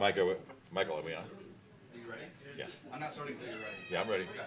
[0.00, 0.34] Michael,
[0.72, 1.24] Michael, are we on?
[1.24, 1.26] Are
[1.92, 2.22] you ready?
[2.56, 2.64] Yeah.
[2.90, 3.76] I'm not starting until you're ready.
[3.92, 4.24] Yeah, I'm ready.
[4.24, 4.40] Okay.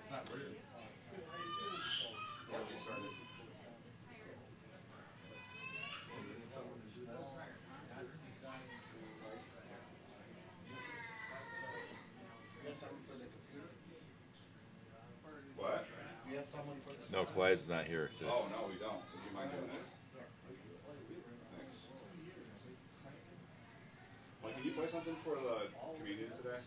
[0.00, 0.52] It's not weird.
[2.52, 3.10] Yeah, we started.
[15.60, 15.84] What?
[16.30, 16.96] We have someone for the.
[17.12, 18.06] No, Clyde's not here.
[18.14, 18.30] today.
[18.30, 19.02] Oh, no, we don't.
[19.02, 19.82] Would you mind doing that?
[20.14, 21.90] Thanks.
[24.46, 26.54] Mike, can you play something for the comedian today?
[26.54, 26.62] Oh,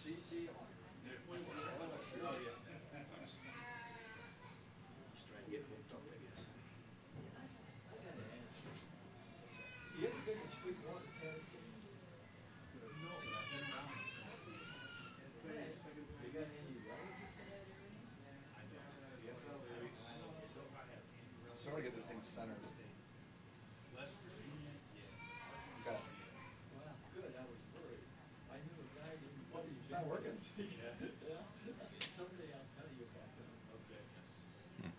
[5.15, 6.43] Just try and get hooked up, I guess.
[21.63, 22.57] Sort of get this thing centered.
[25.85, 25.93] Okay.
[27.13, 28.01] Good, I was worried.
[28.49, 29.45] I knew a guy didn't.
[29.53, 30.33] What, It's not working.
[30.41, 30.73] Someday
[32.49, 33.45] I'll tell you about that.
[33.77, 34.01] Okay.
[34.81, 34.89] Hmm.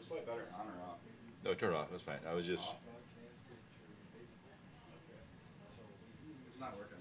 [0.00, 0.96] Just like better on or off.
[1.44, 1.90] No, turn it off.
[1.90, 2.20] That's fine.
[2.24, 2.66] I was just.
[6.48, 6.96] It's not working.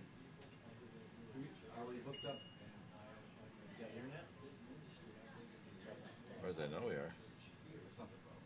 [1.80, 2.36] Are we hooked up?
[2.40, 4.26] You got internet?
[6.34, 7.12] As far as I know, we are.
[7.86, 8.42] It's something wrong.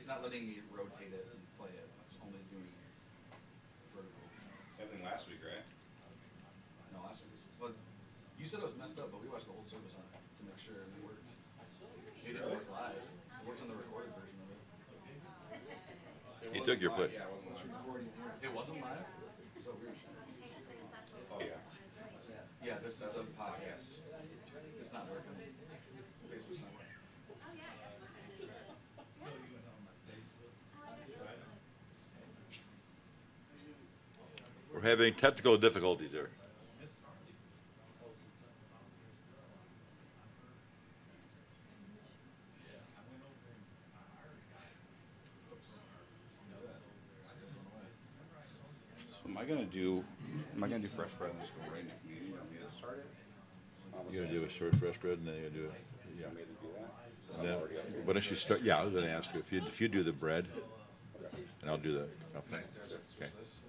[0.00, 1.84] It's not letting me rotate it and play it.
[2.08, 2.72] It's only doing
[3.92, 4.24] vertical.
[4.80, 5.60] Same thing last week, right?
[6.96, 7.76] No, last week but
[8.40, 10.42] you said it was messed up, but we watched the whole service on it to
[10.48, 11.36] make sure it worked.
[12.24, 12.96] It didn't work live.
[12.96, 14.60] It works on the recorded version of it.
[16.48, 17.12] It You took your live.
[17.12, 18.40] put- Yeah, it wasn't live.
[18.40, 19.04] It wasn't live?
[19.52, 20.00] It's so weird.
[21.28, 21.60] Oh, yeah.
[22.64, 24.00] Yeah, this is a podcast.
[24.80, 25.36] It's not working.
[26.32, 26.88] Facebook's not working.
[34.80, 36.30] We're having technical difficulties there.
[49.26, 50.02] Am I gonna do,
[50.56, 52.28] am I gonna do fresh bread and just go right into communion?
[52.28, 53.06] You want me to start it?
[54.14, 55.72] You're gonna do a short fresh bread, and then you're gonna do it.
[56.16, 57.38] You want me to do that?
[57.38, 58.00] And then, already up here.
[58.04, 58.62] why don't you start?
[58.62, 60.46] Yeah, I was gonna ask you if you if you do the bread,
[61.60, 62.00] and I'll do the.
[62.00, 62.56] Okay.
[62.56, 62.64] Okay.
[62.88, 63.60] Switch this.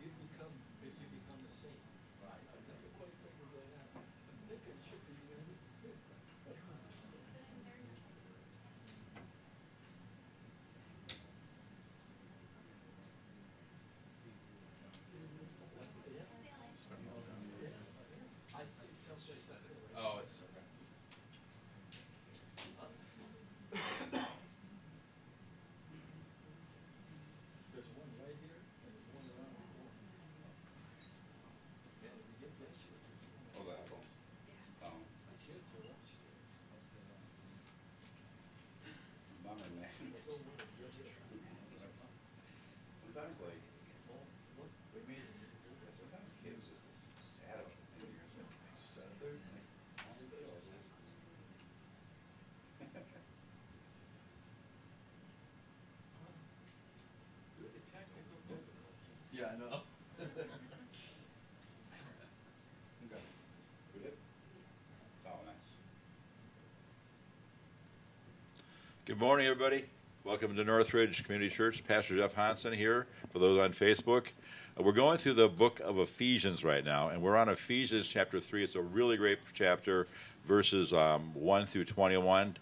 [0.00, 1.76] You become, you become a saint.
[2.24, 4.00] I never quite figured that out.
[4.00, 4.04] I'm
[4.48, 5.38] thinking it should be you.
[18.52, 19.76] I see something.
[19.96, 20.64] Oh, it's, okay.
[27.72, 30.04] There's one right here, and there's one around the corner.
[32.04, 32.49] Yeah, if you get that shit.
[32.60, 34.04] Oh, that apple?
[34.84, 36.44] Oh, My kids are upstairs.
[39.40, 39.88] bummer, man.
[43.00, 43.64] Sometimes like,
[45.08, 48.20] yeah, sometimes kids just get sad about things.
[48.36, 48.44] They
[48.76, 49.40] just sit there.
[49.96, 50.84] I don't realize it.
[57.56, 59.32] Due to technical difficulties.
[59.32, 59.80] Yeah, I know.
[63.10, 63.24] Okay.
[63.94, 64.14] We did?
[65.26, 65.68] Oh, nice.
[69.10, 69.86] Good morning, everybody.
[70.22, 71.82] Welcome to Northridge Community Church.
[71.82, 74.28] Pastor Jeff Hansen here for those on Facebook.
[74.78, 78.38] Uh, We're going through the book of Ephesians right now, and we're on Ephesians chapter
[78.38, 78.62] 3.
[78.62, 80.06] It's a really great chapter,
[80.44, 82.56] verses um, 1 through 21.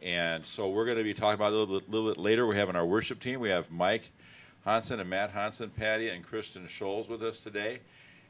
[0.00, 2.46] And so we're going to be talking about it a little bit, little bit later.
[2.46, 3.38] We're having our worship team.
[3.38, 4.10] We have Mike
[4.64, 7.80] Hansen and Matt Hansen, Patty, and Kristen Scholes with us today.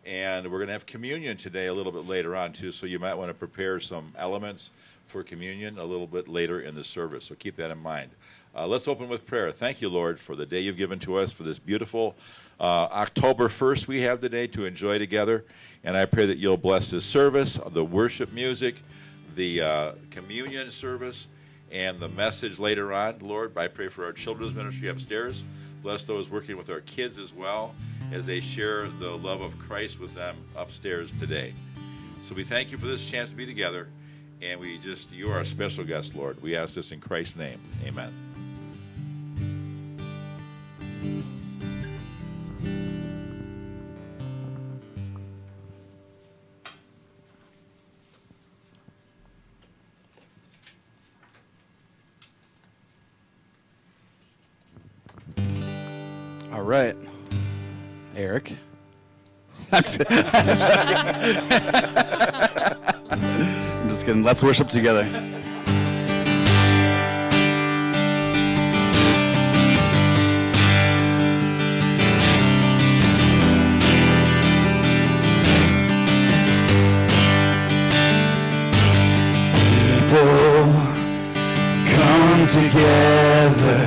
[0.06, 2.72] And we're going to have communion today a little bit later on, too.
[2.72, 4.70] So you might want to prepare some elements
[5.06, 7.24] for communion a little bit later in the service.
[7.26, 8.10] So keep that in mind.
[8.54, 9.52] Uh, let's open with prayer.
[9.52, 12.16] Thank you, Lord, for the day you've given to us, for this beautiful
[12.58, 15.44] uh, October 1st we have today to enjoy together.
[15.84, 18.82] And I pray that you'll bless this service, the worship music,
[19.34, 21.28] the uh, communion service,
[21.70, 23.18] and the message later on.
[23.20, 25.44] Lord, I pray for our children's ministry upstairs.
[25.82, 27.74] Bless those working with our kids as well
[28.12, 31.54] as they share the love of Christ with them upstairs today.
[32.22, 33.88] So we thank you for this chance to be together.
[34.42, 36.42] And we just, you are a special guest, Lord.
[36.42, 37.60] We ask this in Christ's name.
[37.84, 38.12] Amen.
[58.40, 58.56] Eric.
[59.72, 59.82] I'm
[63.88, 64.22] just, kidding.
[64.22, 65.04] Let's worship together.
[80.00, 80.72] People
[81.94, 83.80] come together,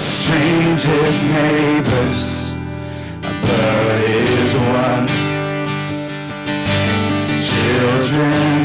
[0.00, 2.43] strangers, neighbors
[3.48, 5.08] but is one.
[7.52, 8.64] Children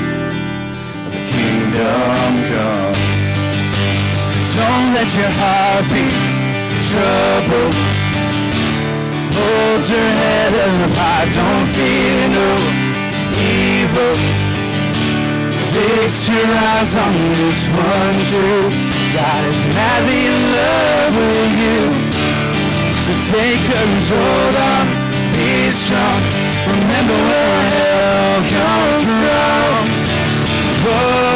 [1.07, 2.97] of the kingdom come.
[4.57, 6.07] Don't let your heart be
[6.91, 7.77] troubled.
[9.37, 12.49] Hold your head up high, don't fear no
[13.37, 14.46] evil.
[15.77, 18.73] Fix your eyes on this one truth.
[19.13, 21.81] God is madly in love with you.
[23.05, 24.87] So take courage, hold on,
[25.37, 26.23] be strong.
[26.73, 29.85] Remember where help comes from.
[30.81, 31.36] Whoa,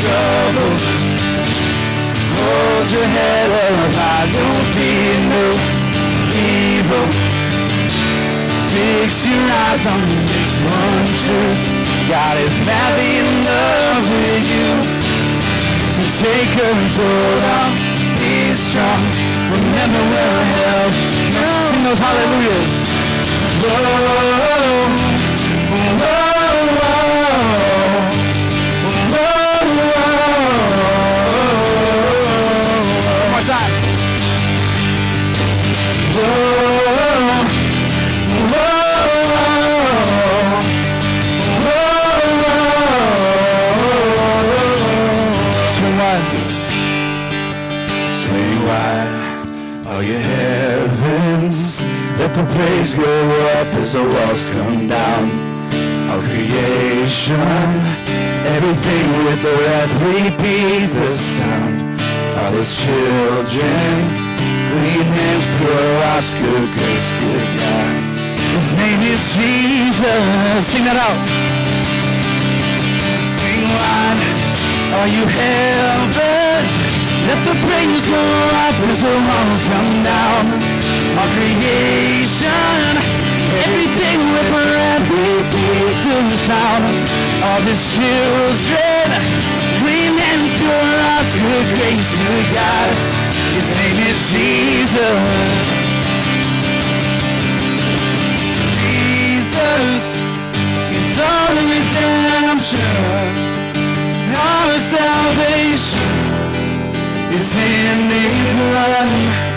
[0.00, 0.80] troubled.
[2.40, 5.44] Hold your head up high, don't fear no
[6.32, 7.06] evil.
[8.72, 10.00] Fix your eyes on
[10.30, 11.60] this one truth.
[12.08, 14.70] God is madly in love with you.
[15.94, 16.50] So take
[16.96, 17.70] hold on,
[18.16, 19.02] be strong.
[19.52, 20.94] Remember where help
[21.34, 21.70] comes.
[21.70, 22.72] Sing those hallelujahs.
[23.60, 25.09] Whoa,
[52.40, 53.12] the praise go
[53.60, 55.24] up as the walls come down.
[56.08, 57.36] Our creation,
[58.56, 62.00] everything with the breath, repeat the sound.
[62.40, 63.92] All his children,
[64.72, 67.92] clean hands, hearts, good grace, good God.
[68.56, 70.64] His name is Jesus.
[70.64, 71.20] Sing that out.
[73.36, 74.20] Sing wide,
[74.96, 76.60] are you heaven?
[77.28, 78.22] Let the praise go
[78.64, 80.69] up as the walls come down.
[81.18, 82.92] All creation,
[83.66, 85.90] everything with breath, repeat
[86.30, 86.84] the sound.
[87.42, 89.06] All his children,
[89.82, 92.90] clean hands, pure hearts, good grace, good God.
[93.56, 95.80] His name is Jesus.
[99.50, 100.22] Jesus
[100.94, 102.92] is our redemption,
[104.30, 106.30] our salvation
[107.32, 109.49] is in His blood.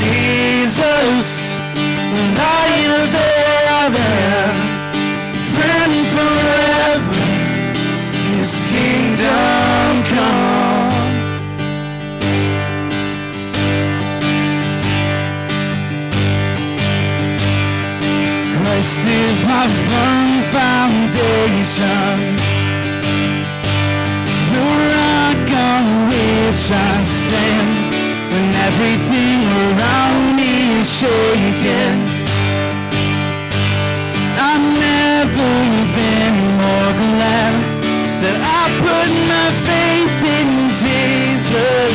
[0.00, 1.54] Jesus,
[2.40, 4.56] Lion of heaven,
[5.54, 7.24] friend forever,
[8.32, 11.10] His kingdom come.
[18.56, 22.16] Christ is my firm foundation,
[24.52, 24.64] the
[24.96, 27.59] rock on which I stand
[28.70, 31.98] everything around me is shaking.
[34.48, 35.52] I've never
[35.98, 37.54] been more glad
[38.22, 40.48] that I put my faith in
[40.84, 41.94] Jesus.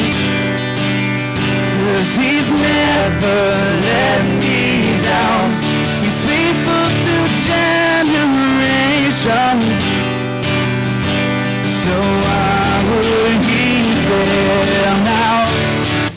[1.80, 3.42] Cause he's never
[3.90, 4.64] let me
[5.12, 5.46] down.
[6.04, 9.75] He's faithful through generations.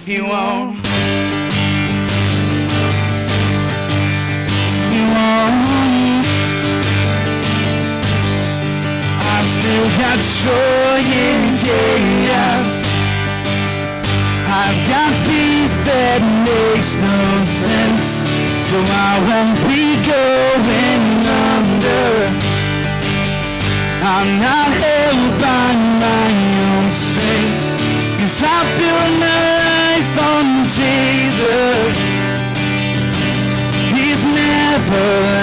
[0.09, 0.73] He won't.
[4.89, 6.25] He won't.
[9.21, 12.89] I've still got joy in chaos.
[14.49, 18.25] I've got peace that makes no sense.
[18.73, 21.21] So I won't be going
[21.53, 22.33] under.
[24.09, 25.69] I'm not held by
[26.01, 26.33] my
[26.73, 27.69] own strength.
[28.21, 29.38] Cause I life on
[30.69, 31.97] Jesus.
[33.97, 35.38] He's never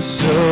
[0.00, 0.47] so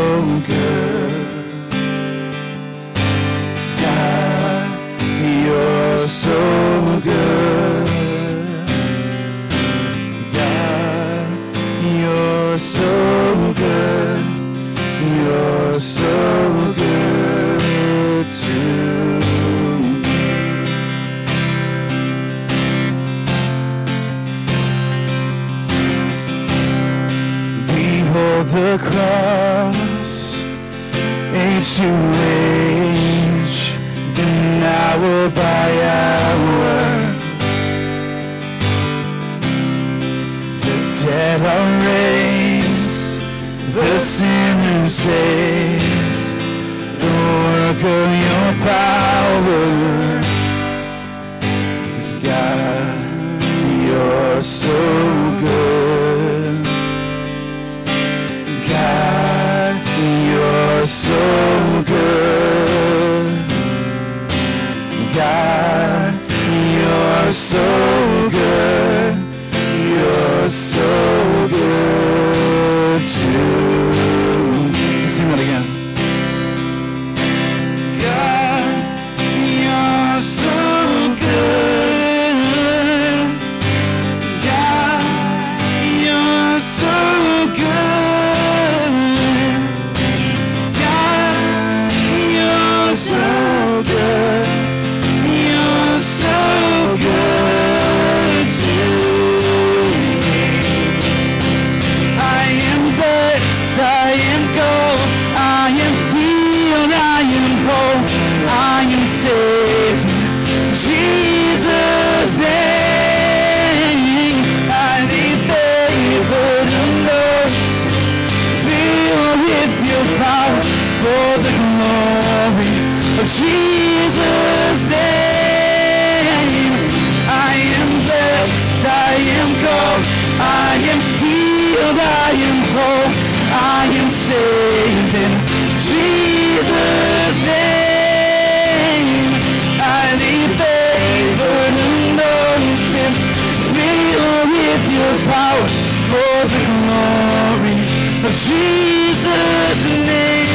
[148.47, 150.47] Jesus' name.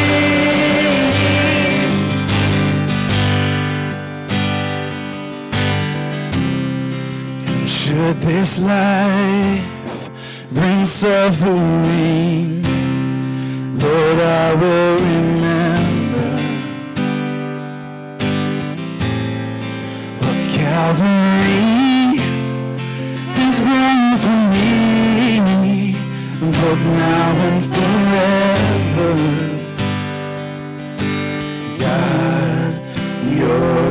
[7.47, 10.10] And should this life
[10.51, 12.63] bring suffering,
[13.77, 15.40] Lord, I will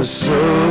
[0.03, 0.70] so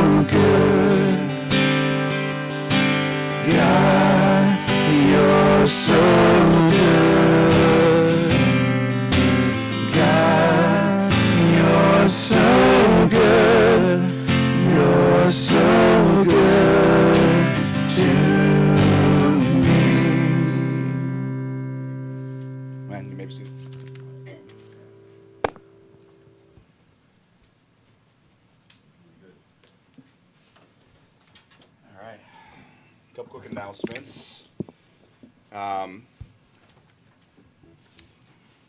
[35.89, 36.05] Um,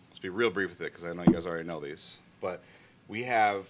[0.09, 2.19] let's be real brief with it because I know you guys already know these.
[2.41, 2.63] But
[3.09, 3.69] we have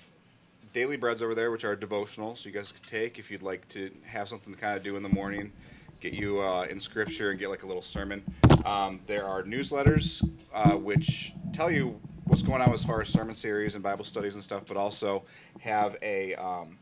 [0.73, 3.67] daily breads over there, which are devotional, so you guys can take if you'd like
[3.71, 5.53] to have something to kind of do in the morning,
[6.01, 8.23] get you uh, in scripture and get like a little sermon.
[8.65, 13.35] Um, there are newsletters uh, which tell you what's going on as far as sermon
[13.35, 15.25] series and Bible studies and stuff, but also
[15.61, 16.79] have a um,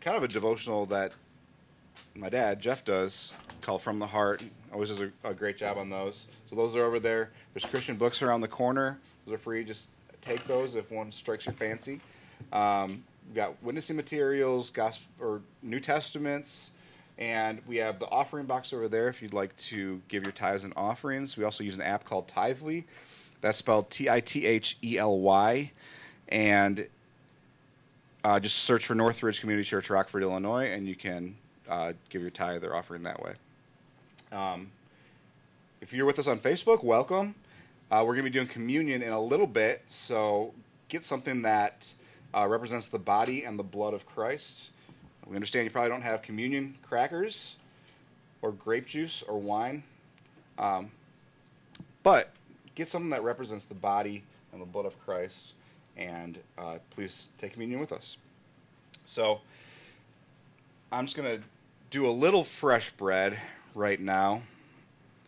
[0.00, 1.14] kind of a devotional that
[2.14, 4.44] my dad Jeff does called From the Heart.
[4.74, 6.26] Always does a, a great job on those.
[6.46, 7.30] So those are over there.
[7.54, 8.98] There's Christian books around the corner.
[9.24, 9.62] Those are free.
[9.62, 9.88] Just
[10.20, 12.00] take those if one strikes your fancy.
[12.52, 16.72] Um, we've got witnessing materials, gospel or New Testaments,
[17.18, 20.64] and we have the offering box over there if you'd like to give your tithes
[20.64, 21.36] and offerings.
[21.36, 22.82] We also use an app called Tithely.
[23.42, 25.70] That's spelled T I T H E L Y,
[26.30, 26.88] and
[28.24, 31.36] uh, just search for Northridge Community Church, Rockford, Illinois, and you can
[31.68, 33.34] uh, give your tithe or offering that way.
[34.34, 34.72] Um,
[35.80, 37.36] if you're with us on Facebook, welcome.
[37.88, 40.52] Uh, we're going to be doing communion in a little bit, so
[40.88, 41.92] get something that
[42.34, 44.72] uh, represents the body and the blood of Christ.
[45.24, 47.56] We understand you probably don't have communion crackers
[48.42, 49.84] or grape juice or wine,
[50.58, 50.90] um,
[52.02, 52.32] but
[52.74, 55.54] get something that represents the body and the blood of Christ,
[55.96, 58.16] and uh, please take communion with us.
[59.04, 59.42] So,
[60.90, 61.44] I'm just going to
[61.90, 63.38] do a little fresh bread
[63.74, 64.42] right now.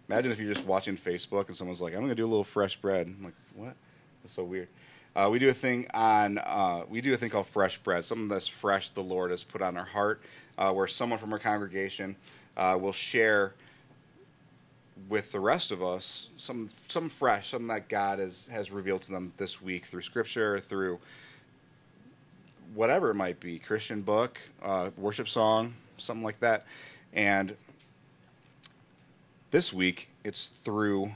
[0.09, 2.45] Imagine if you're just watching Facebook and someone's like, I'm going to do a little
[2.45, 3.07] fresh bread.
[3.07, 3.75] I'm like, what?
[4.23, 4.69] That's so weird.
[5.17, 8.29] Uh, we do a thing on, uh, we do a thing called fresh bread, something
[8.29, 10.21] that's fresh the Lord has put on our heart,
[10.59, 12.17] uh, where someone from our congregation
[12.57, 13.55] uh, will share
[15.09, 19.13] with the rest of us, some some fresh, something that God has has revealed to
[19.13, 20.99] them this week through Scripture, through
[22.75, 26.67] whatever it might be, Christian book, uh, worship song, something like that,
[27.13, 27.57] and
[29.57, 31.11] this week it's through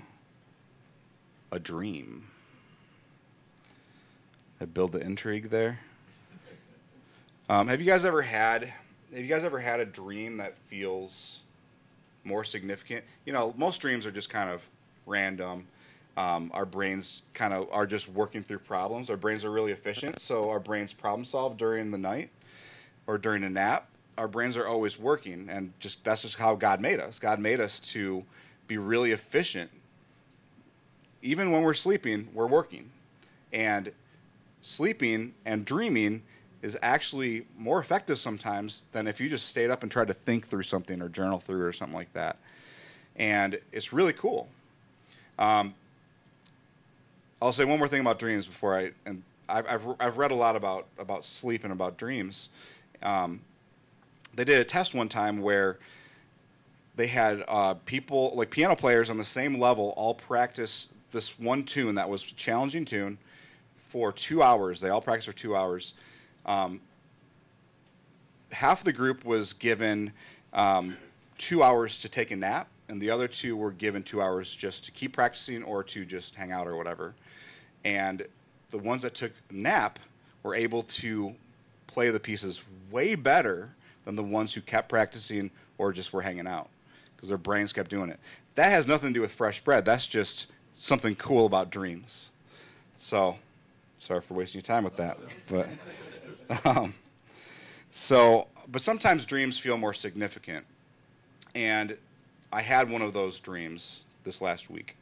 [1.52, 2.26] a dream.
[4.58, 5.80] I build the intrigue there.
[7.50, 8.62] Um, have you guys ever had?
[8.62, 11.42] Have you guys ever had a dream that feels
[12.24, 13.04] more significant?
[13.26, 14.66] You know, most dreams are just kind of
[15.04, 15.66] random.
[16.16, 19.10] Um, our brains kind of are just working through problems.
[19.10, 22.30] Our brains are really efficient, so our brains problem solve during the night
[23.06, 23.89] or during a nap.
[24.20, 27.18] Our brains are always working, and just that's just how God made us.
[27.18, 28.22] God made us to
[28.66, 29.70] be really efficient.
[31.22, 32.90] Even when we're sleeping, we're working,
[33.50, 33.90] and
[34.60, 36.22] sleeping and dreaming
[36.60, 40.46] is actually more effective sometimes than if you just stayed up and tried to think
[40.46, 42.36] through something or journal through or something like that.
[43.16, 44.48] And it's really cool.
[45.38, 45.72] Um,
[47.40, 50.34] I'll say one more thing about dreams before I and I've I've, I've read a
[50.34, 52.50] lot about about sleep and about dreams.
[53.02, 53.40] Um,
[54.34, 55.78] they did a test one time where
[56.96, 61.62] they had uh, people like piano players on the same level all practice this one
[61.62, 63.18] tune that was challenging tune
[63.76, 64.80] for two hours.
[64.80, 65.94] They all practiced for two hours.
[66.46, 66.80] Um,
[68.52, 70.12] half of the group was given
[70.52, 70.96] um,
[71.38, 74.84] two hours to take a nap, and the other two were given two hours just
[74.84, 77.14] to keep practicing or to just hang out or whatever.
[77.84, 78.26] And
[78.70, 79.98] the ones that took nap
[80.42, 81.34] were able to
[81.86, 83.74] play the pieces way better
[84.10, 86.68] than the ones who kept practicing or just were hanging out
[87.14, 88.18] because their brains kept doing it.
[88.54, 89.84] That has nothing to do with fresh bread.
[89.84, 90.46] That's just
[90.76, 92.30] something cool about dreams.
[92.98, 93.36] So,
[93.98, 95.18] sorry for wasting your time with that,
[95.48, 95.68] but
[96.64, 96.94] um,
[97.90, 100.66] so, but sometimes dreams feel more significant,
[101.54, 101.96] and
[102.52, 104.96] I had one of those dreams this last week.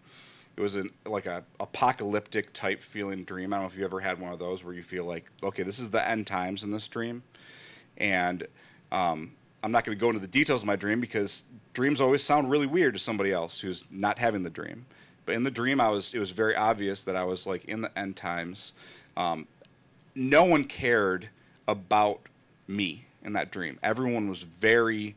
[0.57, 3.53] It was an, like a apocalyptic type feeling dream.
[3.53, 5.63] I don't know if you ever had one of those where you feel like, okay,
[5.63, 7.23] this is the end times in this dream,
[7.97, 8.47] and
[8.93, 12.23] um, I'm not going to go into the details of my dream because dreams always
[12.23, 14.87] sound really weird to somebody else who's not having the dream.
[15.27, 17.83] But in the dream, I was it was very obvious that I was like in
[17.83, 18.73] the end times.
[19.17, 19.47] Um,
[20.15, 21.29] no one cared
[21.67, 22.21] about
[22.67, 23.79] me in that dream.
[23.83, 25.17] Everyone was very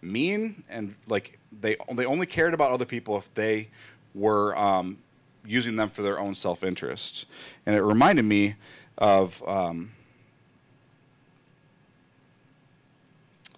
[0.00, 3.68] mean and like they they only cared about other people if they
[4.14, 4.98] were um,
[5.44, 7.26] using them for their own self interest.
[7.66, 8.54] And it reminded me
[8.98, 9.92] of um,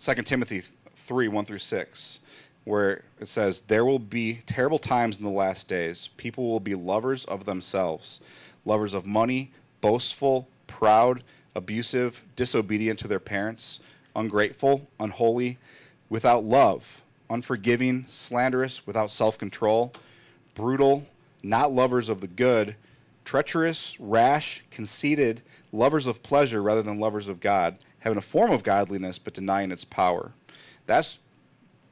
[0.05, 0.61] 2 Timothy
[0.97, 2.21] 3 1 through 6,
[2.64, 6.09] where it says, There will be terrible times in the last days.
[6.19, 8.21] People will be lovers of themselves,
[8.67, 13.81] lovers of money, boastful, proud, abusive, disobedient to their parents,
[14.14, 15.57] ungrateful, unholy,
[16.11, 19.90] without love, unforgiving, slanderous, without self control,
[20.55, 21.07] brutal,
[21.43, 22.77] not lovers of the good,
[23.25, 25.40] treacherous, rash, conceited,
[25.73, 29.73] lovers of pleasure rather than lovers of God, having a form of godliness but denying
[29.73, 30.33] its power.
[30.87, 31.19] That's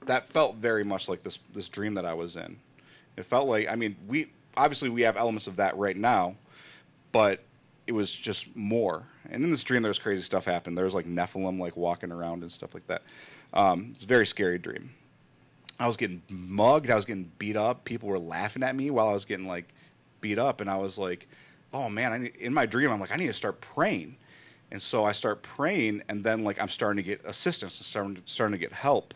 [0.06, 2.58] that felt very much like this this dream that I was in.
[3.16, 6.36] It felt like I mean we obviously we have elements of that right now,
[7.10, 7.42] but
[7.86, 9.04] it was just more.
[9.30, 10.76] And in this dream, there was crazy stuff happened.
[10.76, 13.02] There was like Nephilim like walking around and stuff like that.
[13.54, 14.90] Um, it's a very scary dream.
[15.80, 16.90] I was getting mugged.
[16.90, 17.84] I was getting beat up.
[17.84, 19.72] People were laughing at me while I was getting like
[20.20, 21.26] beat up, and I was like,
[21.72, 24.16] "Oh man!" I need, in my dream, I'm like, "I need to start praying."
[24.72, 28.22] And so I start praying, and then like I'm starting to get assistance, and starting
[28.24, 29.12] starting to get help,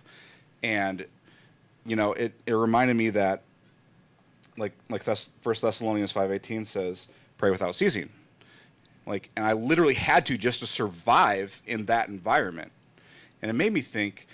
[0.63, 1.07] and
[1.87, 3.43] you know, it it reminded me that
[4.59, 8.11] like like First Thessalonians five eighteen says, "Pray without ceasing."
[9.07, 12.71] Like, and I literally had to just to survive in that environment,
[13.41, 14.27] and it made me think,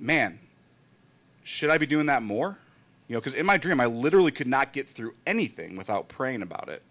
[0.00, 0.38] man,
[1.44, 2.56] should I be doing that more?
[3.06, 6.40] You know, because in my dream, I literally could not get through anything without praying
[6.40, 6.82] about it.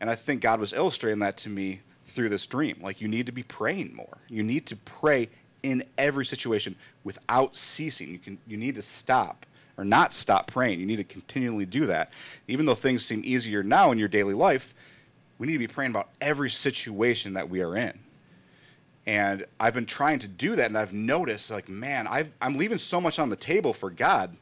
[0.00, 2.78] And I think God was illustrating that to me through this dream.
[2.82, 4.18] Like, you need to be praying more.
[4.28, 5.28] You need to pray
[5.62, 8.10] in every situation without ceasing.
[8.10, 9.46] You, can, you need to stop
[9.76, 10.80] or not stop praying.
[10.80, 12.12] You need to continually do that.
[12.48, 14.74] Even though things seem easier now in your daily life,
[15.38, 17.98] we need to be praying about every situation that we are in.
[19.06, 22.78] And I've been trying to do that, and I've noticed, like, man, I've, I'm leaving
[22.78, 24.36] so much on the table for God,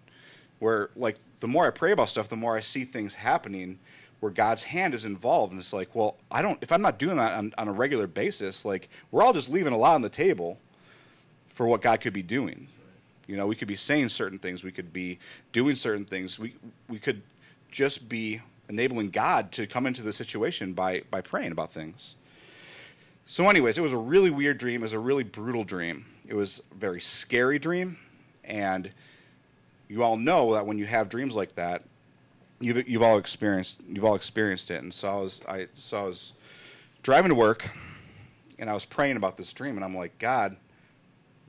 [0.58, 3.78] where, like, the more I pray about stuff, the more I see things happening
[4.20, 5.52] where God's hand is involved.
[5.52, 8.06] And it's like, well, I don't, if I'm not doing that on, on a regular
[8.06, 10.58] basis, like, we're all just leaving a lot on the table
[11.48, 12.68] for what God could be doing.
[13.26, 15.18] You know, we could be saying certain things, we could be
[15.52, 16.54] doing certain things, we,
[16.88, 17.22] we could
[17.70, 22.16] just be enabling God to come into the situation by, by praying about things.
[23.26, 24.80] So, anyways, it was a really weird dream.
[24.80, 26.06] It was a really brutal dream.
[26.26, 27.98] It was a very scary dream.
[28.44, 28.90] And
[29.88, 31.82] you all know that when you have dreams like that,
[32.60, 34.82] you've you've all experienced you've all experienced it.
[34.82, 36.32] And so I was I so I was
[37.02, 37.70] driving to work,
[38.58, 40.56] and I was praying about this dream, and I'm like, God,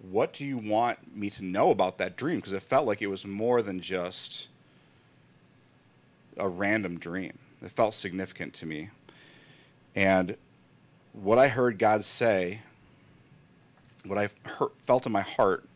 [0.02, 2.38] what do you want me to know about that dream?
[2.38, 4.48] Because it felt like it was more than just
[6.38, 7.38] a random dream.
[7.62, 8.90] It felt significant to me.
[9.96, 10.38] And
[11.12, 12.62] what I heard God say,
[14.06, 14.30] what I
[14.80, 15.68] felt in my heart,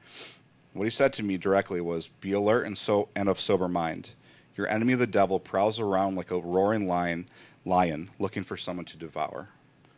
[0.74, 4.12] what He said to me directly was, "Be alert and so and of sober mind.
[4.56, 7.28] Your enemy, the devil, prowls around like a roaring lion,
[7.66, 9.50] lion, looking for someone to devour,"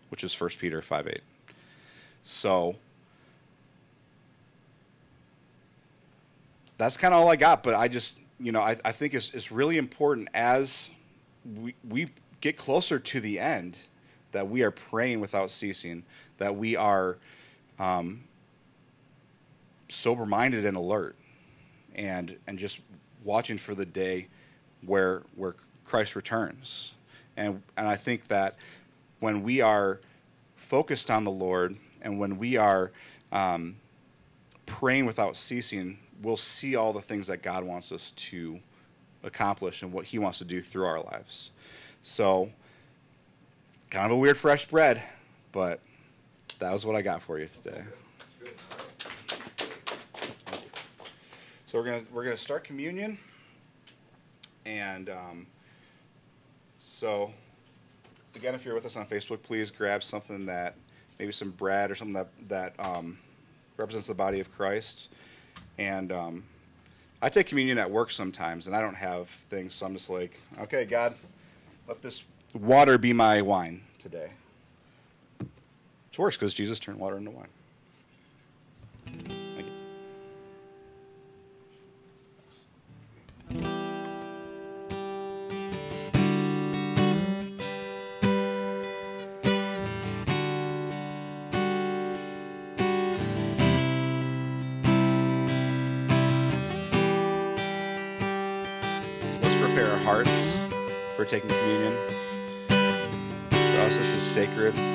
[0.09, 1.23] which is 1 Peter five eight.
[2.23, 2.75] So
[6.77, 7.63] that's kind of all I got.
[7.63, 10.89] But I just, you know, I, I think it's, it's really important as
[11.57, 12.07] we, we
[12.41, 13.77] get closer to the end
[14.31, 16.03] that we are praying without ceasing,
[16.37, 17.17] that we are
[17.79, 18.23] um,
[19.87, 21.15] sober minded and alert,
[21.95, 22.81] and, and just
[23.23, 24.27] watching for the day
[24.83, 26.93] where, where Christ returns.
[27.37, 28.55] And, and I think that
[29.19, 29.99] when we are
[30.55, 32.91] focused on the Lord and when we are
[33.31, 33.75] um,
[34.65, 38.59] praying without ceasing, we'll see all the things that God wants us to
[39.23, 41.51] accomplish and what He wants to do through our lives.
[42.01, 42.51] So,
[43.89, 45.01] kind of a weird fresh bread,
[45.51, 45.79] but
[46.59, 47.81] that was what I got for you today.
[51.67, 53.17] So we're gonna we're gonna start communion,
[54.65, 55.47] and um,
[56.79, 57.31] so
[58.35, 60.75] again, if you're with us on Facebook, please grab something that
[61.19, 63.17] maybe some bread or something that that um,
[63.77, 65.11] represents the body of Christ.
[65.77, 66.43] And um,
[67.21, 70.39] I take communion at work sometimes, and I don't have things, so I'm just like,
[70.59, 71.15] okay, God,
[71.87, 72.23] let this
[72.53, 74.29] water be my wine today.
[75.39, 77.47] Which works because Jesus turned water into wine.
[101.25, 101.93] Taking communion.
[102.67, 104.94] For us, this is sacred.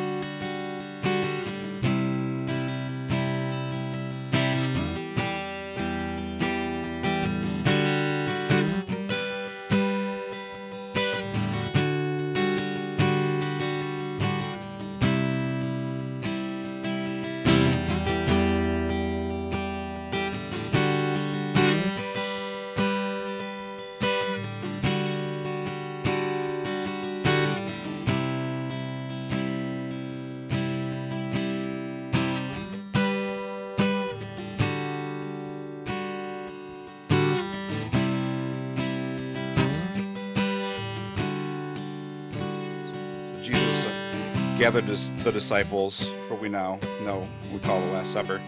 [44.61, 48.39] Gathered the disciples for we now know we call the Last Supper,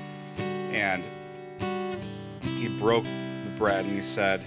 [0.71, 1.03] and
[2.43, 4.43] he broke the bread and he said,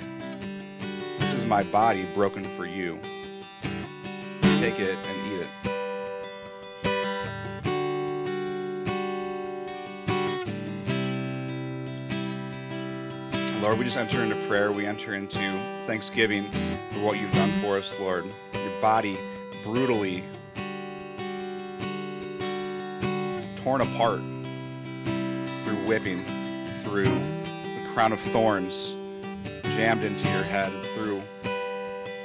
[1.17, 2.99] "This is my body broken for you.
[4.59, 5.47] Take it and eat it."
[13.63, 14.71] Lord, we just enter into prayer.
[14.71, 15.39] We enter into
[15.87, 16.43] thanksgiving
[16.91, 18.23] for what you've done for us, Lord.
[18.53, 19.17] Your body
[19.63, 20.23] brutally
[23.65, 24.19] torn apart
[25.63, 26.23] through whipping,
[26.83, 28.95] through the crown of thorns
[29.71, 31.19] jammed into your head, through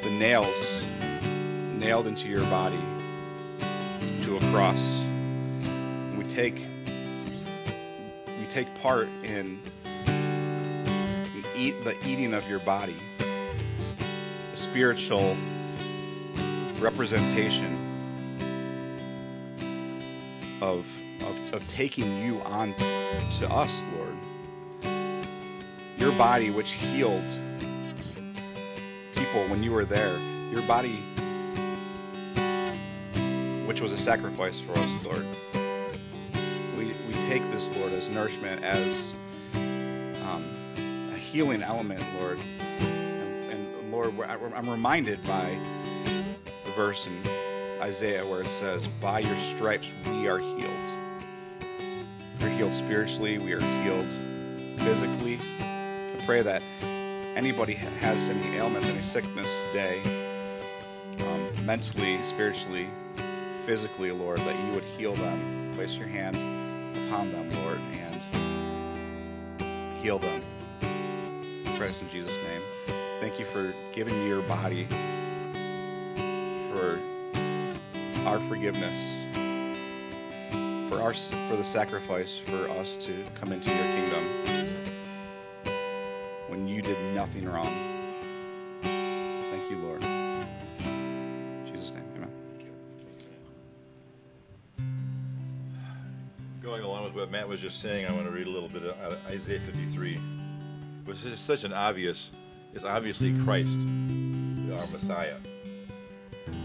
[0.03, 0.87] the nails
[1.79, 2.79] nailed into your body
[4.21, 5.05] to a cross.
[5.05, 6.63] And we take
[8.39, 9.63] we take part in
[11.57, 12.97] eat the eating of your body,
[14.53, 15.39] a spiritual
[16.81, 17.79] representation
[20.61, 20.87] of,
[21.53, 22.75] of, taking you on
[23.39, 24.95] to us, Lord.
[25.99, 27.29] Your body, which healed
[29.15, 30.19] people when you were there,
[30.51, 30.97] your body,
[33.67, 35.25] which was a sacrifice for us, Lord.
[36.77, 39.15] We, we take this, Lord, as nourishment, as
[39.55, 40.45] um,
[41.15, 42.41] a healing element, Lord.
[42.81, 45.57] And, and Lord, I'm reminded by
[46.65, 47.13] the verse in
[47.81, 50.70] Isaiah where it says, By your stripes we are healed.
[52.61, 54.05] Healed spiritually, we are healed
[54.81, 55.39] physically.
[55.61, 56.61] I pray that
[57.35, 59.99] anybody has any ailments, any sickness today,
[61.21, 62.87] um, mentally, spiritually,
[63.65, 65.73] physically, Lord, that you would heal them.
[65.75, 66.37] Place your hand
[67.07, 67.79] upon them, Lord,
[69.63, 70.43] and heal them.
[71.79, 72.61] Christ, in Jesus' name,
[73.21, 74.87] thank you for giving your body
[76.75, 76.99] for
[78.27, 79.25] our forgiveness,
[80.91, 84.25] for our for the sacrifice for us to come into your kingdom
[86.49, 87.73] when you did nothing wrong.
[88.83, 90.03] Thank you, Lord.
[90.03, 92.31] In Jesus' name, amen.
[96.61, 98.83] Going along with what Matt was just saying, I want to read a little bit
[98.83, 100.19] of Isaiah 53,
[101.05, 102.33] which is such an obvious,
[102.75, 103.79] it's obviously Christ,
[104.73, 105.37] our Messiah.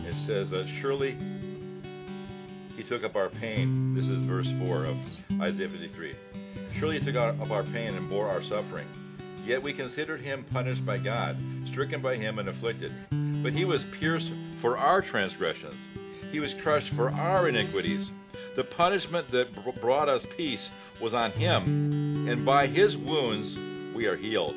[0.08, 1.16] It says, uh, Surely
[2.86, 3.96] took up our pain.
[3.96, 6.14] This is verse 4 of Isaiah 53.
[6.74, 8.86] Surely he took up our pain and bore our suffering.
[9.46, 12.92] Yet we considered him punished by God, stricken by him and afflicted.
[13.42, 15.88] But he was pierced for our transgressions,
[16.32, 18.12] he was crushed for our iniquities.
[18.56, 20.70] The punishment that br- brought us peace
[21.02, 23.58] was on him, and by his wounds
[23.94, 24.56] we are healed.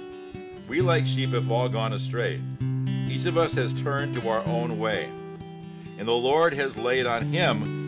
[0.68, 2.40] We, like sheep, have all gone astray.
[3.08, 5.08] Each of us has turned to our own way,
[5.98, 7.87] and the Lord has laid on him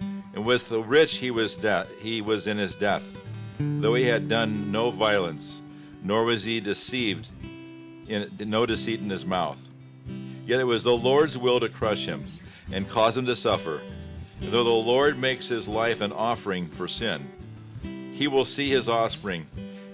[0.33, 3.17] and with the rich he was de- he was in his death.
[3.59, 5.61] Though he had done no violence,
[6.03, 7.29] nor was he deceived,
[8.07, 9.67] in, no deceit in his mouth.
[10.45, 12.25] Yet it was the Lord's will to crush him
[12.71, 13.81] and cause him to suffer.
[14.41, 17.27] And though the Lord makes his life an offering for sin,
[18.13, 19.45] he will see his offspring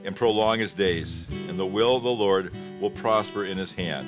[0.06, 4.08] and prolong his days, and the will of the Lord will prosper in his hand.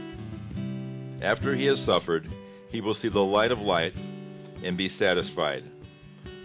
[1.22, 2.28] After he has suffered,
[2.70, 3.98] he will see the light of life
[4.63, 5.63] and be satisfied.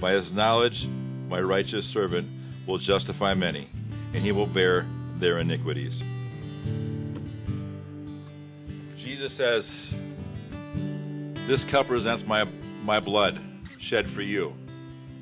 [0.05, 0.87] By his knowledge,
[1.31, 2.29] my righteous servant
[2.67, 3.69] will justify many,
[4.13, 4.85] and he will bear
[5.17, 6.03] their iniquities.
[8.99, 9.95] Jesus says,
[11.47, 12.47] This cup represents my,
[12.85, 13.41] my blood
[13.79, 14.53] shed for you.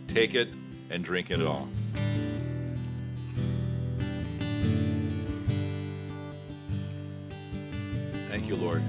[0.08, 0.48] Take it
[0.90, 1.68] and drink it all.
[8.30, 8.82] Thank you, Lord,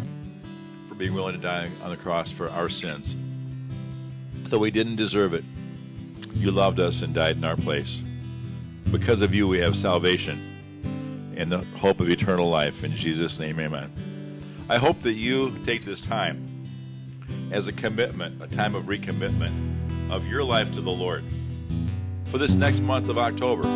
[0.89, 3.15] for being willing to die on the cross for our sins.
[4.45, 5.43] Though we didn't deserve it,
[6.33, 8.01] you loved us and died in our place.
[8.91, 12.83] Because of you, we have salvation and the hope of eternal life.
[12.83, 13.91] In Jesus' name, amen.
[14.69, 16.47] I hope that you take this time
[17.51, 19.53] as a commitment, a time of recommitment
[20.11, 21.23] of your life to the Lord
[22.25, 23.67] for this next month of October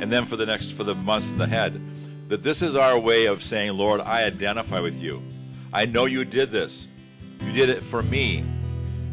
[0.00, 1.80] and then for the next for the months ahead
[2.28, 5.22] that this is our way of saying lord i identify with you
[5.72, 6.86] i know you did this
[7.40, 8.44] you did it for me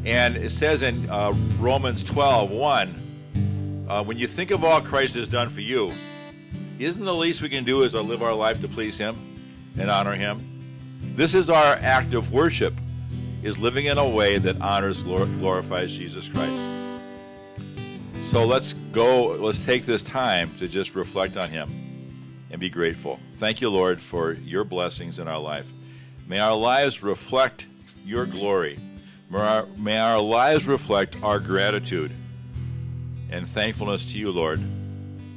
[0.05, 5.15] and it says in uh, romans 12 1 uh, when you think of all christ
[5.15, 5.91] has done for you
[6.79, 9.15] isn't the least we can do is live our life to please him
[9.77, 10.41] and honor him?
[11.15, 12.73] This is our act of worship
[13.43, 16.63] is living in a way that honors glorifies jesus christ.
[18.21, 21.69] So let's go let's take this time to just reflect on him
[22.51, 23.19] and be grateful.
[23.35, 25.71] Thank you lord for your blessings in our life.
[26.27, 27.67] May our lives reflect
[28.05, 28.79] your glory
[29.29, 32.11] may our, may our lives reflect our gratitude
[33.31, 34.61] and thankfulness to you lord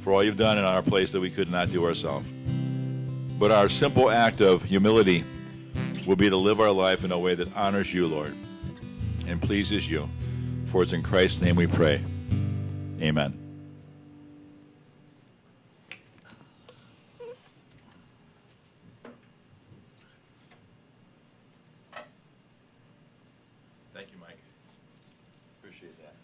[0.01, 2.29] for all you've done in our place that we could not do ourselves
[3.39, 5.23] but our simple act of humility
[6.07, 8.33] will be to live our life in a way that honors you, Lord,
[9.27, 10.09] and pleases you.
[10.67, 12.01] For it's in Christ's name we pray.
[12.99, 13.37] Amen.
[23.93, 24.39] Thank you, Mike.
[25.61, 26.15] Appreciate that.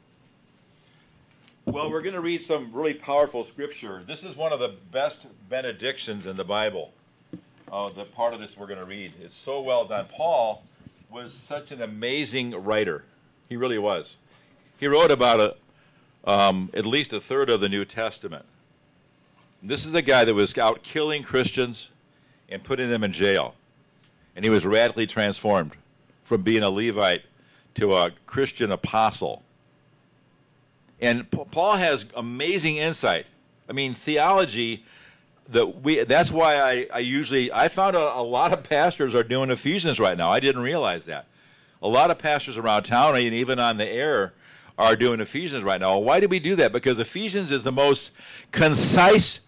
[1.74, 4.04] Well, we're going to read some really powerful scripture.
[4.06, 6.94] This is one of the best benedictions in the Bible.
[7.72, 9.14] Uh, the part of this we're going to read.
[9.20, 10.06] It's so well done.
[10.08, 10.66] Paul
[11.10, 13.06] was such an amazing writer.
[13.50, 14.18] He really was.
[14.80, 18.46] He wrote about a, um, at least a third of the New Testament.
[19.64, 21.90] This is a guy that was out killing Christians
[22.50, 23.56] and putting them in jail.
[24.36, 25.72] And he was radically transformed
[26.24, 27.24] from being a Levite
[27.74, 29.42] to a Christian apostle.
[31.04, 33.28] And Paul has amazing insight.
[33.70, 34.84] I mean, theology
[35.50, 39.24] that we that's why I, I usually I found a, a, lot of pastors are
[39.24, 40.32] doing Ephesians right now.
[40.32, 41.28] I didn't realize that.
[41.82, 44.34] A lot of pastors around town and even on the air
[44.78, 45.98] are doing Ephesians right now.
[45.98, 46.72] Why do we do that?
[46.72, 48.14] Because Ephesians is the most
[48.52, 49.42] concise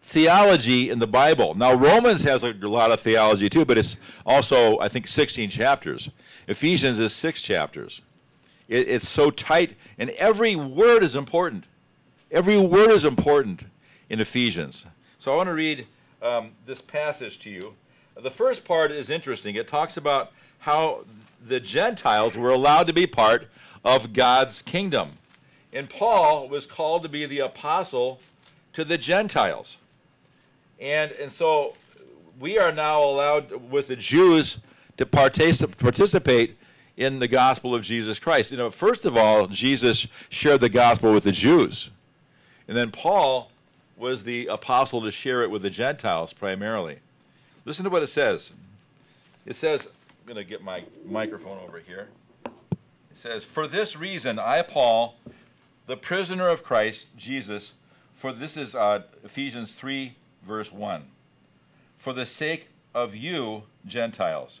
[0.00, 1.54] theology in the Bible.
[1.54, 6.10] Now, Romans has a lot of theology too, but it's also, I think, 16 chapters.
[6.48, 8.00] Ephesians is six chapters.
[8.72, 11.64] It, it's so tight, and every word is important.
[12.30, 13.66] Every word is important
[14.08, 14.86] in Ephesians.
[15.18, 15.86] So I want to read
[16.22, 17.74] um, this passage to you.
[18.16, 19.56] The first part is interesting.
[19.56, 21.04] It talks about how
[21.44, 23.48] the Gentiles were allowed to be part
[23.84, 25.18] of God's kingdom.
[25.72, 28.20] And Paul was called to be the apostle
[28.72, 29.76] to the Gentiles.
[30.80, 31.74] And, and so
[32.40, 34.60] we are now allowed with the Jews
[34.96, 36.56] to particip- participate
[36.96, 38.50] in the gospel of Jesus Christ.
[38.50, 41.90] You know, first of all, Jesus shared the gospel with the Jews.
[42.68, 43.50] And then Paul
[43.96, 46.98] was the apostle to share it with the Gentiles primarily.
[47.64, 48.52] Listen to what it says.
[49.46, 52.08] It says, I'm going to get my microphone over here.
[52.44, 55.16] It says, For this reason, I, Paul,
[55.86, 57.74] the prisoner of Christ Jesus,
[58.14, 60.14] for this is uh, Ephesians 3,
[60.44, 61.04] verse 1.
[61.98, 64.60] For the sake of you, Gentiles,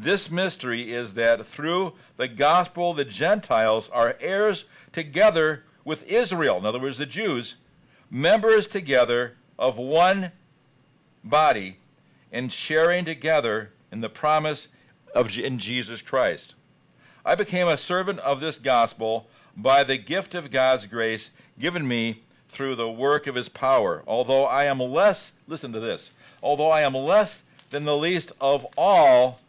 [0.00, 6.64] This mystery is that through the gospel, the Gentiles are heirs together with Israel, in
[6.64, 7.56] other words, the Jews,
[8.08, 10.30] members together of one
[11.24, 11.78] body,
[12.30, 14.68] and sharing together in the promise
[15.16, 16.54] of in Jesus Christ.
[17.26, 22.22] I became a servant of this gospel by the gift of God's grace given me
[22.46, 24.04] through the work of his power.
[24.06, 28.64] Although I am less, listen to this, although I am less than the least of
[28.76, 29.40] all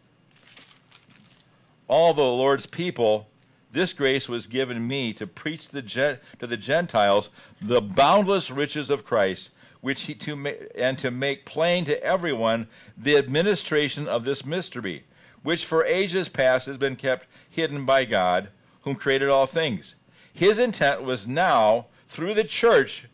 [1.90, 3.26] all the Lord's people,
[3.72, 7.30] this grace was given me to preach the to the Gentiles
[7.60, 12.68] the boundless riches of Christ, which he to ma- and to make plain to everyone
[12.96, 15.04] the administration of this mystery,
[15.42, 18.50] which for ages past has been kept hidden by God,
[18.82, 19.96] whom created all things.
[20.32, 23.06] His intent was now through the church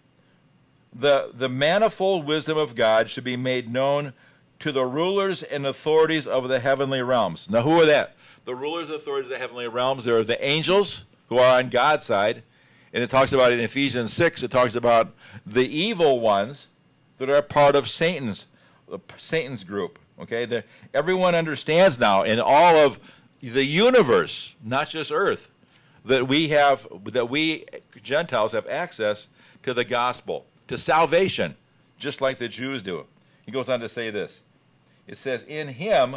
[0.95, 4.13] the the manifold wisdom of God should be made known
[4.59, 7.49] to the rulers and authorities of the heavenly realms.
[7.51, 8.16] Now, who are that?
[8.47, 10.05] The rulers and authorities of the heavenly realms.
[10.05, 12.43] There are the angels who are on God's side.
[12.93, 15.13] And it talks about in Ephesians 6, it talks about
[15.45, 16.69] the evil ones
[17.19, 18.47] that are part of Satan's
[19.17, 19.99] Satan's group.
[20.21, 20.45] Okay?
[20.45, 22.99] The, everyone understands now in all of
[23.43, 25.51] the universe, not just earth,
[26.05, 27.67] that we have that we
[28.03, 29.29] Gentiles have access
[29.65, 31.57] to the gospel, to salvation,
[31.99, 33.07] just like the Jews do.
[33.45, 34.43] He goes on to say this.
[35.07, 36.17] It says, In him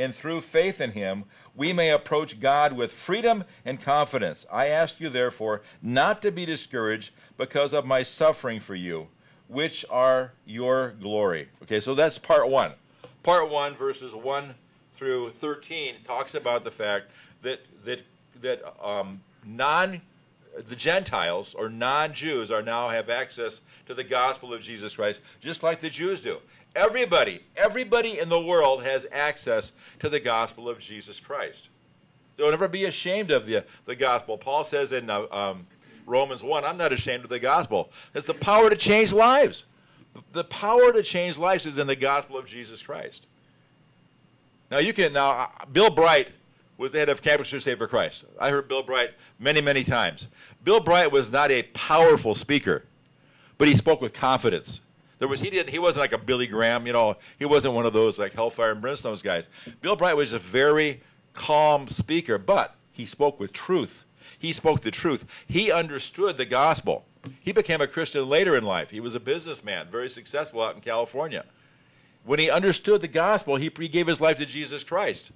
[0.00, 1.24] and through faith in him,
[1.54, 4.46] we may approach God with freedom and confidence.
[4.50, 9.08] I ask you, therefore, not to be discouraged because of my suffering for you,
[9.46, 11.48] which are your glory.
[11.62, 12.72] Okay, so that's part one.
[13.22, 14.54] Part one, verses 1
[14.94, 17.10] through 13, talks about the fact
[17.42, 18.02] that, that,
[18.40, 20.00] that um, non
[20.68, 25.20] the Gentiles or non Jews are now have access to the gospel of Jesus Christ,
[25.40, 26.38] just like the Jews do.
[26.74, 31.68] Everybody, everybody in the world has access to the gospel of Jesus Christ.
[32.36, 34.38] Don't ever be ashamed of the, the gospel.
[34.38, 35.66] Paul says in uh, um,
[36.06, 37.90] Romans 1, I'm not ashamed of the gospel.
[38.14, 39.66] It's the power to change lives.
[40.32, 43.26] The power to change lives is in the gospel of Jesus Christ.
[44.70, 46.30] Now, you can, now, uh, Bill Bright
[46.80, 48.24] was the head of Campus Crusade for Christ.
[48.40, 50.28] I heard Bill Bright many, many times.
[50.64, 52.86] Bill Bright was not a powerful speaker,
[53.58, 54.80] but he spoke with confidence.
[55.18, 57.18] There was he didn't he wasn't like a Billy Graham, you know.
[57.38, 59.46] He wasn't one of those like Hellfire and Brimstone's guys.
[59.82, 61.02] Bill Bright was a very
[61.34, 64.06] calm speaker, but he spoke with truth.
[64.38, 65.44] He spoke the truth.
[65.46, 67.04] He understood the gospel.
[67.40, 68.90] He became a Christian later in life.
[68.90, 71.44] He was a businessman, very successful out in California.
[72.24, 75.32] When he understood the gospel, he, he gave his life to Jesus Christ.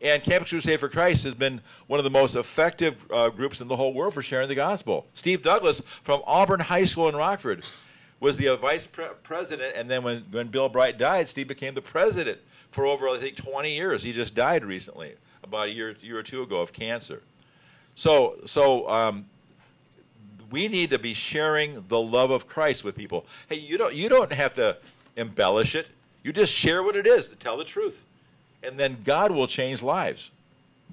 [0.00, 3.68] And Campus Crusade for Christ has been one of the most effective uh, groups in
[3.68, 5.06] the whole world for sharing the gospel.
[5.14, 7.64] Steve Douglass from Auburn High School in Rockford
[8.20, 11.74] was the uh, vice pre- president, and then when, when Bill Bright died, Steve became
[11.74, 12.38] the president
[12.70, 14.02] for over, I think, 20 years.
[14.02, 17.22] He just died recently, about a year, year or two ago, of cancer.
[17.94, 19.26] So, so um,
[20.50, 23.26] we need to be sharing the love of Christ with people.
[23.48, 24.76] Hey, you don't, you don't have to
[25.16, 25.88] embellish it.
[26.22, 28.04] You just share what it is tell the truth
[28.64, 30.30] and then God will change lives.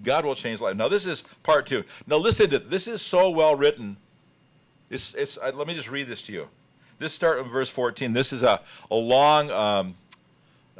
[0.04, 0.78] God will change lives.
[0.78, 1.84] Now, this is part two.
[2.08, 2.70] Now, listen to this.
[2.70, 3.98] This is so well written.
[4.90, 6.48] It's, it's, uh, let me just read this to you.
[7.00, 8.14] This start in verse 14.
[8.14, 9.96] This is a, a long um,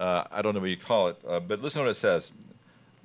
[0.02, 2.32] uh, I don't know what you call it, uh, but listen to what it says.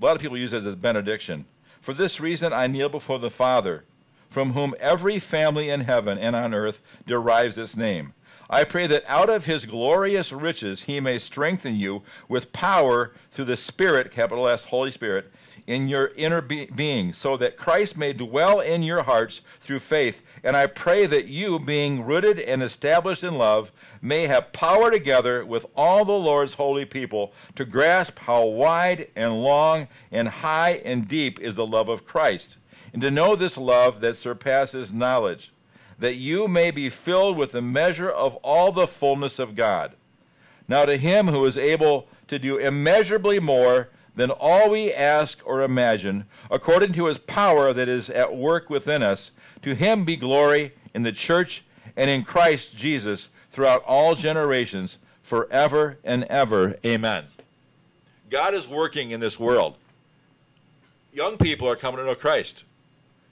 [0.00, 1.44] A lot of people use it as a benediction.
[1.80, 3.84] For this reason, I kneel before the Father,
[4.30, 8.14] from whom every family in heaven and on earth derives its name.
[8.48, 13.46] I pray that out of his glorious riches he may strengthen you with power through
[13.46, 15.32] the Spirit, capital S, Holy Spirit,
[15.66, 20.22] in your inner be- being, so that Christ may dwell in your hearts through faith.
[20.44, 25.44] And I pray that you, being rooted and established in love, may have power together
[25.44, 31.08] with all the Lord's holy people to grasp how wide and long and high and
[31.08, 32.58] deep is the love of Christ,
[32.92, 35.52] and to know this love that surpasses knowledge
[35.98, 39.92] that you may be filled with the measure of all the fullness of God.
[40.68, 45.62] Now, to him who is able to do immeasurably more than all we ask or
[45.62, 49.30] imagine, according to his power that is at work within us,
[49.62, 51.64] to him be glory in the church
[51.96, 56.76] and in Christ Jesus throughout all generations, forever and ever.
[56.84, 57.24] Amen.
[58.28, 59.76] God is working in this world.
[61.12, 62.64] Young people are coming to know Christ.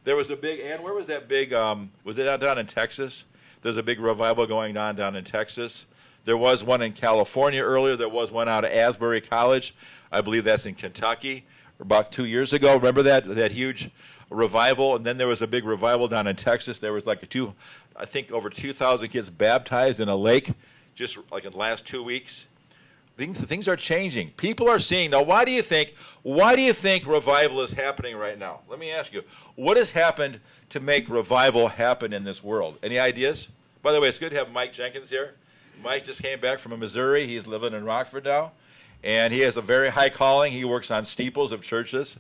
[0.05, 1.55] There was a big, and where was that big?
[1.55, 3.25] Um, was it out down in Texas?
[3.63, 5.87] There's a big revival going on down in Texas.
[6.25, 7.97] There was one in California earlier.
[7.97, 9.75] There was one out of Asbury College.
[10.13, 11.45] I believe that's in Kentucky.
[11.81, 13.91] About two years ago, remember that that huge
[14.31, 14.95] revival?
[14.95, 16.81] And then there was a big revival down in Texas.
[16.81, 17.55] There was like a two,
[17.97, 20.53] I think over 2,000 kids baptized in a lake,
[20.95, 22.47] just like in the last two weeks.
[23.17, 24.31] Things things are changing.
[24.31, 25.23] People are seeing now.
[25.23, 25.95] Why do you think?
[26.23, 28.61] Why do you think revival is happening right now?
[28.69, 29.23] Let me ask you.
[29.55, 30.41] What has happened
[30.71, 32.77] to make revival happen in this world?
[32.83, 33.51] Any ideas?
[33.83, 35.35] By the way, it's good to have Mike Jenkins here.
[35.83, 37.27] Mike just came back from Missouri.
[37.27, 38.53] He's living in Rockford now,
[39.03, 40.53] and he has a very high calling.
[40.53, 42.19] He works on steeples of churches,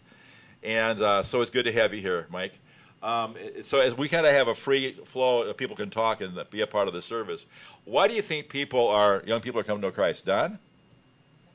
[0.62, 2.58] and uh, so it's good to have you here, Mike.
[3.02, 6.62] Um, so as we kind of have a free flow, people can talk and be
[6.62, 7.44] a part of the service.
[7.84, 10.58] Why do you think people are young people are coming to Christ, Don?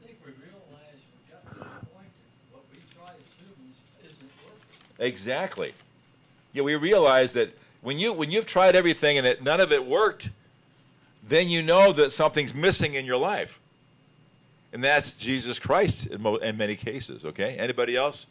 [0.01, 3.77] I think we realize we got to the point that what we try as humans
[4.05, 4.88] isn't working.
[4.99, 5.73] Exactly.
[6.53, 9.85] Yeah, we realize that when you when you've tried everything and it, none of it
[9.85, 10.29] worked,
[11.25, 13.59] then you know that something's missing in your life,
[14.73, 17.23] and that's Jesus Christ in, mo- in many cases.
[17.23, 17.55] Okay.
[17.57, 18.27] Anybody else?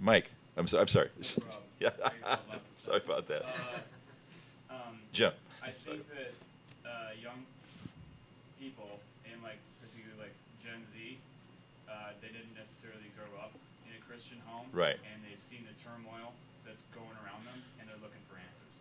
[0.00, 1.08] Mike, I'm so, I'm sorry.
[1.80, 1.90] yeah.
[2.78, 3.42] sorry about that.
[3.44, 5.32] Uh, um, Jim.
[5.62, 6.32] I think that
[6.84, 6.90] uh,
[7.22, 7.42] young
[8.60, 11.18] people, and like particularly like Gen Z,
[11.88, 13.52] uh, they didn't necessarily grow up
[13.88, 14.96] in a Christian home, Right.
[15.08, 16.34] And they've seen the turmoil
[16.66, 18.74] that's going around them, and they're looking for answers.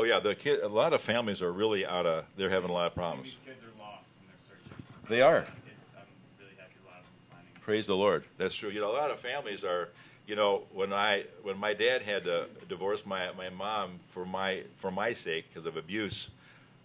[0.00, 0.60] Oh yeah, the kid.
[0.62, 2.24] A lot of families are really out of.
[2.34, 3.28] They're having a lot of problems.
[3.28, 4.82] these kids are lost and they're searching.
[5.10, 5.40] They are.
[5.74, 6.06] It's, I'm
[6.38, 7.52] really happy a lot of them finding.
[7.60, 8.24] Praise the Lord.
[8.38, 8.70] That's true.
[8.70, 9.90] You know, a lot of families are.
[10.26, 14.62] You know, when I when my dad had to divorce my my mom for my
[14.76, 16.30] for my sake because of abuse,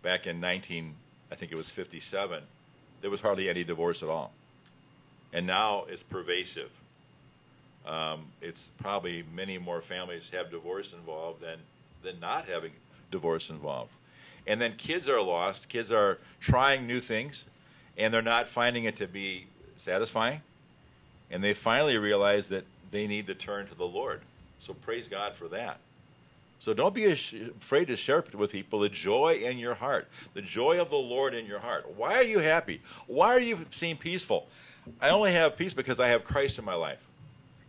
[0.02, 0.96] back in nineteen,
[1.32, 2.44] I think it was fifty seven,
[3.00, 4.34] there was hardly any divorce at all,
[5.32, 6.72] and now it's pervasive.
[7.86, 11.60] Um, it's probably many more families have divorce involved than
[12.02, 12.72] than not having
[13.12, 13.92] divorce involved,
[14.48, 15.70] and then kids are lost.
[15.70, 17.46] Kids are trying new things,
[17.98, 19.48] and they're not finding it to be
[19.78, 20.42] satisfying
[21.32, 24.22] and they finally realize that they need to turn to the Lord.
[24.60, 25.80] So praise God for that.
[26.60, 30.80] So don't be afraid to share with people the joy in your heart, the joy
[30.80, 31.94] of the Lord in your heart.
[31.96, 32.82] Why are you happy?
[33.08, 34.48] Why are you seem peaceful?
[35.02, 37.06] I only have peace because I have Christ in my life.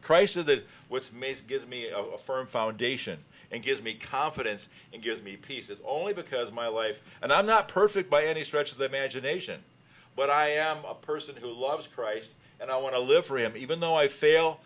[0.01, 1.11] Christ is the, what
[1.49, 3.19] gives me a, a firm foundation
[3.51, 5.71] and gives me confidence and gives me peace.
[5.71, 9.61] It's only because my life, and I'm not perfect by any stretch of the imagination,
[10.15, 13.53] but I am a person who loves Christ and I want to live for Him.
[13.57, 14.61] Even though I fail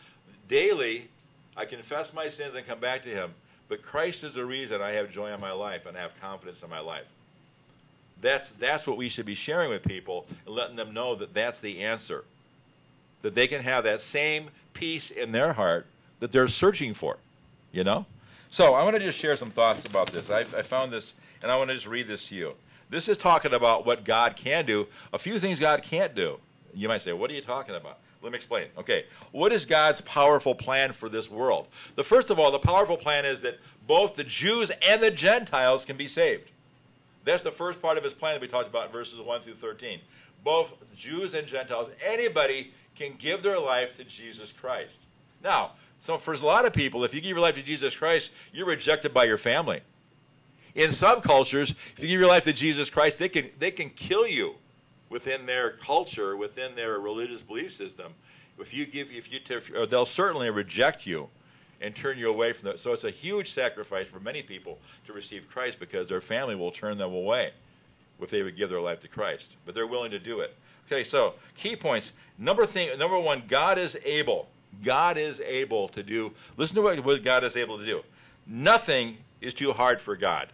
[0.49, 1.09] daily,
[1.57, 3.35] I confess my sins and come back to Him.
[3.68, 6.62] But Christ is the reason I have joy in my life and I have confidence
[6.62, 7.07] in my life.
[8.20, 11.61] That's, that's what we should be sharing with people and letting them know that that's
[11.61, 12.24] the answer.
[13.22, 15.87] That they can have that same peace in their heart
[16.20, 17.16] that they're searching for.
[17.72, 18.07] You know?
[18.51, 20.28] So I want to just share some thoughts about this.
[20.28, 22.55] I, I found this, and I want to just read this to you.
[22.90, 26.40] This is talking about what God can do, a few things God can't do.
[26.74, 27.98] You might say, What are you talking about?
[28.22, 28.66] Let me explain.
[28.76, 31.68] Okay, what is God's powerful plan for this world?
[31.94, 35.84] The first of all, the powerful plan is that both the Jews and the Gentiles
[35.84, 36.51] can be saved.
[37.24, 39.55] That's the first part of his plan that we talked about in verses 1 through
[39.55, 40.01] 13.
[40.42, 45.03] Both Jews and Gentiles, anybody can give their life to Jesus Christ.
[45.42, 48.32] Now, so for a lot of people, if you give your life to Jesus Christ,
[48.55, 49.82] you're rejected by your family.
[50.74, 53.90] In some cultures, if you give your life to Jesus Christ, they can, they can
[53.90, 54.55] kill you
[55.11, 58.14] within their culture, within their religious belief system.
[58.59, 61.28] If you give, if you, they'll certainly reject you
[61.82, 62.78] and turn you away from that.
[62.78, 66.70] So it's a huge sacrifice for many people to receive Christ because their family will
[66.70, 67.53] turn them away
[68.22, 69.59] if they would give their life to Christ.
[69.66, 70.57] But they're willing to do it.
[70.86, 72.12] Okay, so key points.
[72.38, 74.48] Number thing, number one, God is able.
[74.85, 76.33] God is able to do.
[76.57, 78.03] Listen to what, what God is able to do.
[78.47, 80.49] Nothing is too hard for God.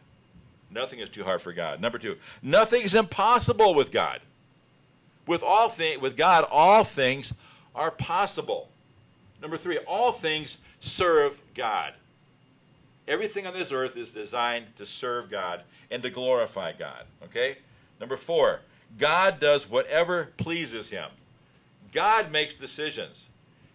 [0.71, 1.81] Nothing is too hard for God.
[1.81, 4.21] Number two, nothing is impossible with God.
[5.27, 7.35] With all thing, with God, all things
[7.75, 8.69] are possible.
[9.41, 11.93] Number three, all things serve God.
[13.09, 17.05] Everything on this earth is designed to serve God and to glorify God.
[17.25, 17.59] Okay?
[18.01, 18.61] Number four,
[18.99, 21.11] God does whatever pleases him.
[21.93, 23.27] God makes decisions.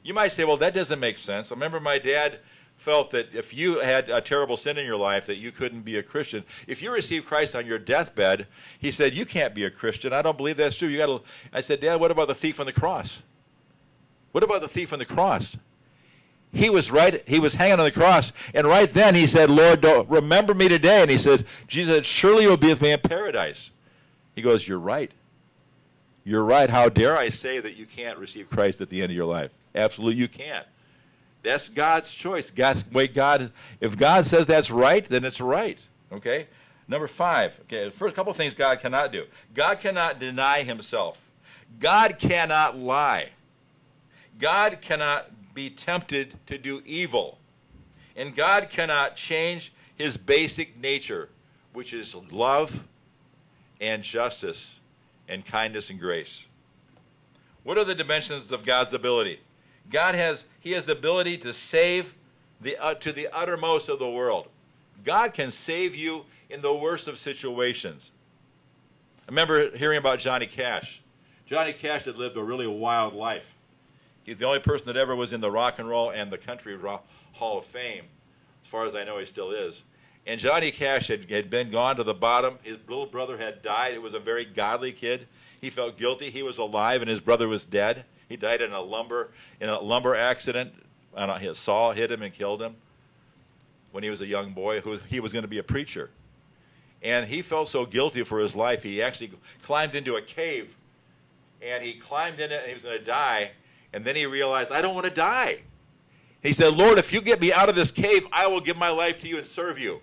[0.04, 1.52] You might say, well, that doesn't make sense.
[1.52, 2.40] I remember my dad
[2.76, 5.98] felt that if you had a terrible sin in your life that you couldn't be
[5.98, 6.44] a Christian.
[6.68, 8.48] If you received Christ on your deathbed,
[8.80, 10.14] he said, you can't be a Christian.
[10.14, 10.88] I don't believe that's true.
[10.88, 11.22] You got to
[11.54, 13.22] I said, "Dad, what about the thief on the cross?"
[14.32, 15.58] What about the thief on the cross?
[16.54, 17.22] He was right.
[17.28, 21.02] He was hanging on the cross, and right then he said, "Lord, remember me today."
[21.02, 23.72] And he said, "Jesus, surely you'll be with me in paradise."
[24.36, 25.12] He goes, "You're right.
[26.24, 26.70] You're right.
[26.70, 29.52] How dare I say that you can't receive Christ at the end of your life?
[29.76, 30.66] Absolutely, you can't.
[31.44, 32.52] That's God's choice.
[32.52, 33.08] God's way.
[33.08, 33.52] God.
[33.80, 35.80] If God says that's right, then it's right.
[36.12, 36.48] Okay.
[36.88, 37.60] Number five.
[37.62, 37.90] Okay.
[37.90, 39.26] First couple things God cannot do.
[39.54, 41.32] God cannot deny Himself.
[41.80, 43.30] God cannot lie.
[44.40, 47.38] God cannot be tempted to do evil.
[48.16, 51.30] And God cannot change his basic nature,
[51.74, 52.88] which is love
[53.80, 54.80] and justice
[55.28, 56.48] and kindness and grace.
[57.64, 59.40] What are the dimensions of God's ability?
[59.90, 62.14] God has he has the ability to save
[62.60, 64.48] the uh, to the uttermost of the world.
[65.04, 68.12] God can save you in the worst of situations.
[69.28, 71.02] I remember hearing about Johnny Cash.
[71.46, 73.56] Johnny Cash had lived a really wild life.
[74.24, 76.78] He's the only person that ever was in the Rock and Roll and the Country
[77.34, 78.06] Hall of Fame.
[78.62, 79.84] As far as I know, he still is.
[80.28, 82.60] And Johnny Cash had, had been gone to the bottom.
[82.62, 83.94] His little brother had died.
[83.96, 85.28] It was a very godly kid.
[85.60, 86.30] He felt guilty.
[86.30, 88.06] He was alive, and his brother was dead.
[88.32, 89.30] He died in a lumber
[89.60, 90.74] in a lumber accident.
[91.14, 92.76] And his saw hit him and killed him
[93.92, 94.80] when he was a young boy.
[94.80, 96.10] Who he was going to be a preacher,
[97.04, 98.82] and he felt so guilty for his life.
[98.82, 100.74] He actually climbed into a cave,
[101.62, 103.52] and he climbed in it, and he was going to die.
[103.92, 105.64] And then he realized, I don't want to die.
[106.42, 108.90] He said, Lord, if you get me out of this cave, I will give my
[108.90, 110.00] life to you and serve you.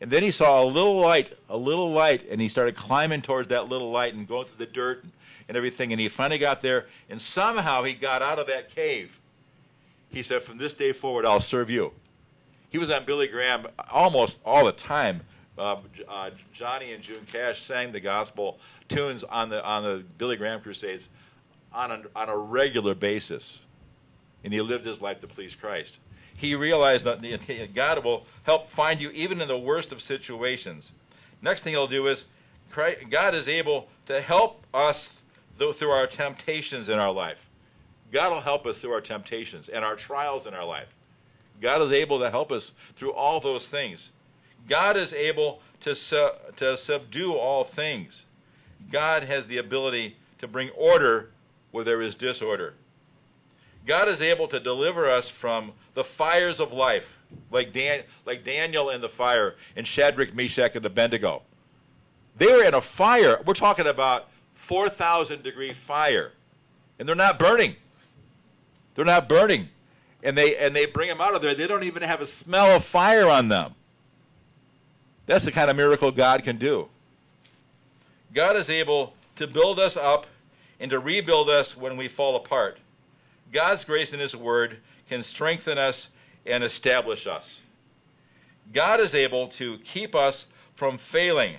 [0.00, 3.46] And then he saw a little light, a little light, and he started climbing towards
[3.50, 5.12] that little light and going through the dirt and
[5.50, 5.92] everything.
[5.92, 9.20] And he finally got there, and somehow he got out of that cave.
[10.08, 11.92] He said, From this day forward, I'll serve you.
[12.70, 15.20] He was on Billy Graham almost all the time.
[15.58, 15.76] Uh,
[16.08, 20.62] uh, Johnny and June Cash sang the gospel tunes on the on the Billy Graham
[20.62, 21.10] crusades
[21.74, 23.60] on a, on a regular basis,
[24.42, 25.98] and he lived his life to please Christ.
[26.34, 30.92] He realized that God will help find you even in the worst of situations.
[31.42, 32.24] Next thing he'll do is
[33.10, 35.21] God is able to help us
[35.70, 37.50] through our temptations in our life.
[38.10, 40.94] God will help us through our temptations and our trials in our life.
[41.60, 44.10] God is able to help us through all those things.
[44.68, 48.26] God is able to, su- to subdue all things.
[48.90, 51.30] God has the ability to bring order
[51.70, 52.74] where there is disorder.
[53.86, 57.18] God is able to deliver us from the fires of life,
[57.50, 61.42] like, Dan, like Daniel in the fire, and Shadrach, Meshach, and Abednego.
[62.36, 63.40] They were in a fire.
[63.44, 66.32] We're talking about 4,000 degree fire,
[66.98, 67.76] and they're not burning.
[68.94, 69.68] They're not burning,
[70.22, 71.54] and they and they bring them out of there.
[71.54, 73.74] They don't even have a smell of fire on them.
[75.26, 76.88] That's the kind of miracle God can do.
[78.34, 80.26] God is able to build us up
[80.80, 82.78] and to rebuild us when we fall apart.
[83.52, 84.78] God's grace in His Word
[85.08, 86.08] can strengthen us
[86.46, 87.62] and establish us.
[88.72, 91.56] God is able to keep us from failing.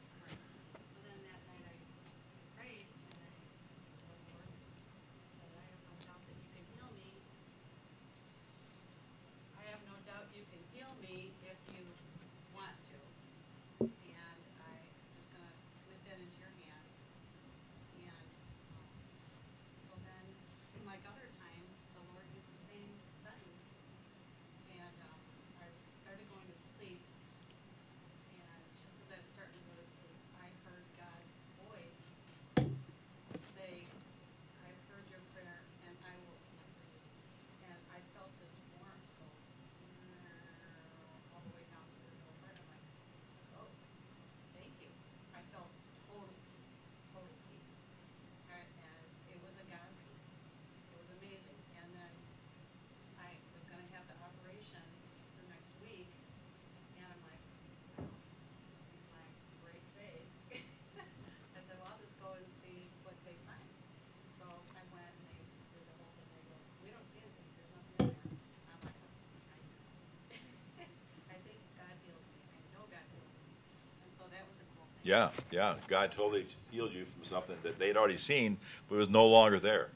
[75.10, 75.74] Yeah, yeah.
[75.88, 79.89] God totally healed you from something that they'd already seen, but was no longer there.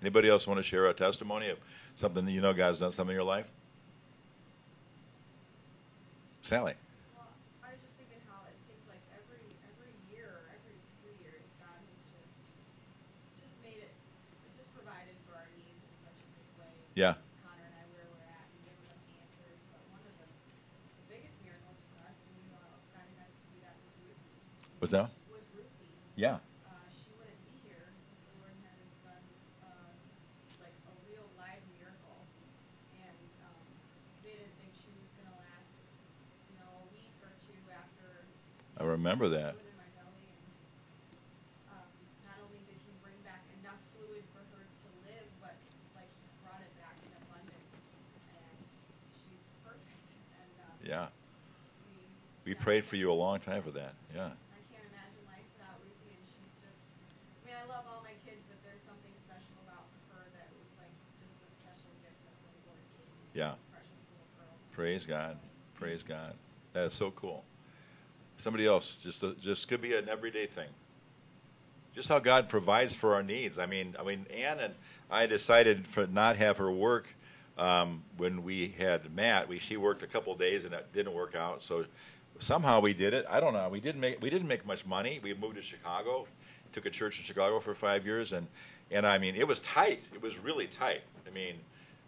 [0.00, 1.58] Anybody else want to share a testimony of
[1.96, 3.50] something that you know God's done something in your life?
[6.42, 6.74] Sally.
[7.16, 7.26] Well,
[24.90, 25.14] Was that?
[25.30, 25.94] Was Ruthie.
[26.18, 26.42] Yeah.
[26.66, 29.22] Uh, she wouldn't be here if the Lord hadn't done
[29.62, 29.86] uh,
[30.58, 32.18] like a real live miracle,
[32.98, 33.14] and
[33.46, 33.62] um,
[34.26, 35.70] they didn't think she was gonna last,
[36.50, 38.26] you know, a week or two after
[38.82, 39.54] I remember that.
[39.62, 40.42] fluid in my belly, and
[41.70, 41.86] um,
[42.26, 45.54] not only did he bring back enough fluid for her to live, but
[45.94, 47.94] like he brought it back in abundance,
[48.26, 48.58] and
[49.14, 50.02] she's perfect.
[50.34, 51.14] And uh, Yeah.
[52.42, 53.94] We prayed for you a long time for that.
[54.10, 54.34] Yeah.
[54.34, 56.82] I can't imagine life without Ruthie, and she's just.
[56.82, 60.66] I mean, I love all my kids, but there's something special about her that was
[60.82, 60.90] like
[61.22, 63.22] just a special gift that the Lord gave me.
[63.40, 63.52] Yeah.
[64.72, 65.38] Praise God.
[65.72, 66.34] Praise God.
[66.74, 67.42] That is so cool.
[68.36, 70.68] Somebody else, just just could be an everyday thing.
[71.94, 73.58] Just how God provides for our needs.
[73.58, 74.74] I mean, I mean, Ann and
[75.10, 77.14] I decided for not have her work
[77.56, 79.48] um, when we had Matt.
[79.48, 81.62] We she worked a couple days and it didn't work out.
[81.62, 81.86] So
[82.40, 83.24] somehow we did it.
[83.26, 83.70] I don't know.
[83.70, 85.18] We didn't make we didn't make much money.
[85.22, 86.26] We moved to Chicago,
[86.74, 88.48] took a church in Chicago for five years, and
[88.90, 90.02] and I mean, it was tight.
[90.12, 91.00] It was really tight.
[91.26, 91.54] I mean,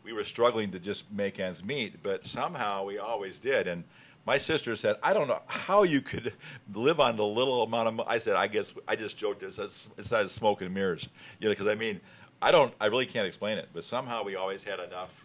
[0.04, 3.66] we were struggling to just make ends meet, but somehow we always did.
[3.68, 3.84] And
[4.26, 6.32] my sister said, "I don't know how you could
[6.74, 8.04] live on the little amount of." Mo-.
[8.06, 9.42] I said, "I guess I just joked.
[9.42, 9.58] It's
[9.96, 11.08] it's not smoke and mirrors,
[11.40, 12.00] you know, because I mean,
[12.40, 15.24] I don't, I really can't explain it, but somehow we always had enough.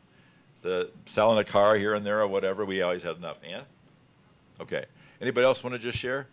[0.63, 3.37] The selling a car here and there or whatever, we always had enough.
[3.47, 3.63] And
[4.59, 4.85] okay.
[5.21, 6.27] Anybody else want to just share?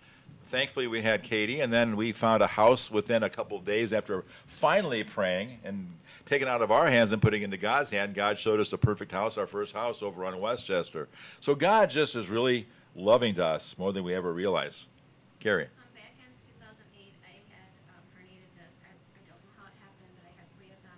[0.45, 3.91] thankfully we had Katie, and then we found a house within a couple of days
[3.93, 5.87] after finally praying and
[6.25, 8.13] taking out of our hands and putting into God's hand.
[8.15, 11.07] God showed us a perfect house, our first house over on Westchester.
[11.39, 14.87] So God just is really loving to us more than we ever realize.
[15.39, 15.67] Carrie.
[15.77, 18.79] Um, back in 2008, I had um, herniated disc.
[18.81, 20.97] I, I don't know how it happened, but I had three of them.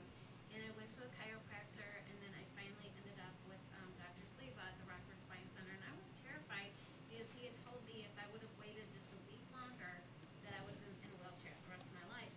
[0.56, 4.24] And I went to a chiropractor, and then I finally ended up with um, Dr.
[4.30, 5.74] Sleva at the Rockford Spine Center.
[5.76, 6.72] And I was terrified
[7.12, 9.92] because he had told me if I would have waited just a week longer,
[10.48, 12.32] that I would have been in a wheelchair the rest of my life.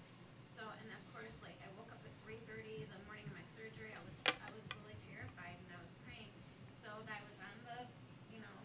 [0.56, 3.92] So, and of course, like I woke up at 3:30 the morning of my surgery.
[3.94, 6.32] I was I was really terrified, and I was praying.
[6.74, 7.78] So I was on the,
[8.34, 8.56] you know,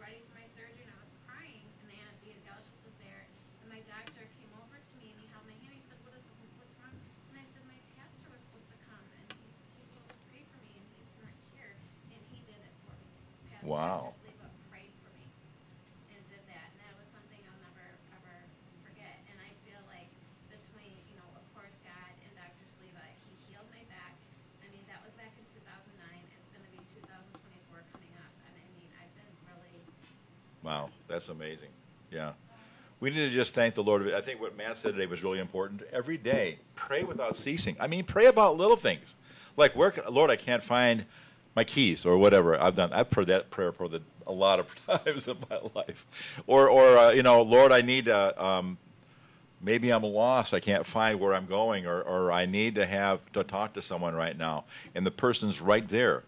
[0.00, 3.26] ready for my surgery and I was crying and the anesthesiologist was there
[3.60, 5.74] and my doctor came over to me and he held my hand.
[5.76, 6.24] He said, What is
[6.56, 6.94] what's wrong?
[7.30, 10.42] And I said, My pastor was supposed to come and he's he's supposed to pray
[10.48, 11.74] for me and he's not here
[12.14, 13.10] and he did it for me.
[13.50, 14.14] Pa- Wow.
[14.14, 15.26] Pastor Sleva prayed for me
[16.14, 17.84] and did that and that was something I'll never
[18.16, 18.34] ever
[18.86, 19.20] forget.
[19.28, 20.08] And I feel like
[20.48, 22.64] between, you know, of course God and Dr.
[22.72, 24.16] Sleva, he healed my back.
[24.64, 26.24] I mean, that was back in two thousand nine.
[26.40, 28.32] It's gonna be two thousand twenty-four coming up.
[28.48, 29.84] And I mean, I've been really
[30.62, 30.90] Wow,
[31.20, 31.68] that's amazing.
[32.10, 32.32] Yeah.
[32.98, 34.10] We need to just thank the Lord.
[34.14, 35.82] I think what Matt said today was really important.
[35.92, 37.76] Every day, pray without ceasing.
[37.78, 39.16] I mean, pray about little things.
[39.54, 41.04] Like, where, Lord, I can't find
[41.54, 42.58] my keys or whatever.
[42.58, 46.42] I've done, I've prayed that prayer for the, a lot of times in my life.
[46.46, 48.78] Or, or uh, you know, Lord, I need uh, um,
[49.60, 50.54] maybe I'm lost.
[50.54, 53.82] I can't find where I'm going, or, or I need to have to talk to
[53.82, 54.64] someone right now,
[54.94, 56.22] and the person's right there.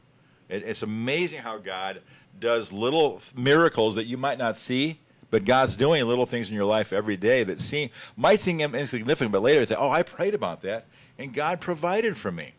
[0.51, 2.03] It, it's amazing how God
[2.39, 4.99] does little miracles that you might not see,
[5.31, 9.33] but God's doing little things in your life every day that seem might seem insignificant,
[9.33, 10.87] but later say, "Oh, I prayed about that,
[11.19, 12.53] and God provided for me."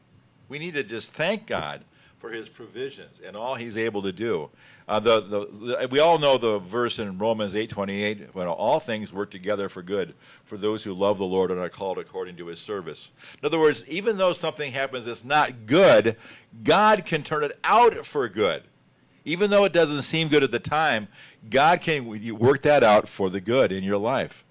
[0.49, 1.83] We need to just thank God
[2.17, 4.49] for His provisions and all He's able to do.
[4.87, 8.47] Uh, the, the, the, we all know the verse in Romans eight twenty eight when
[8.47, 10.13] all things work together for good
[10.45, 13.11] for those who love the Lord and are called according to His service.
[13.41, 16.15] In other words, even though something happens that's not good,
[16.63, 18.63] God can turn it out for good.
[19.25, 21.07] Even though it doesn't seem good at the time,
[21.49, 22.05] God can
[22.37, 24.43] work that out for the good in your life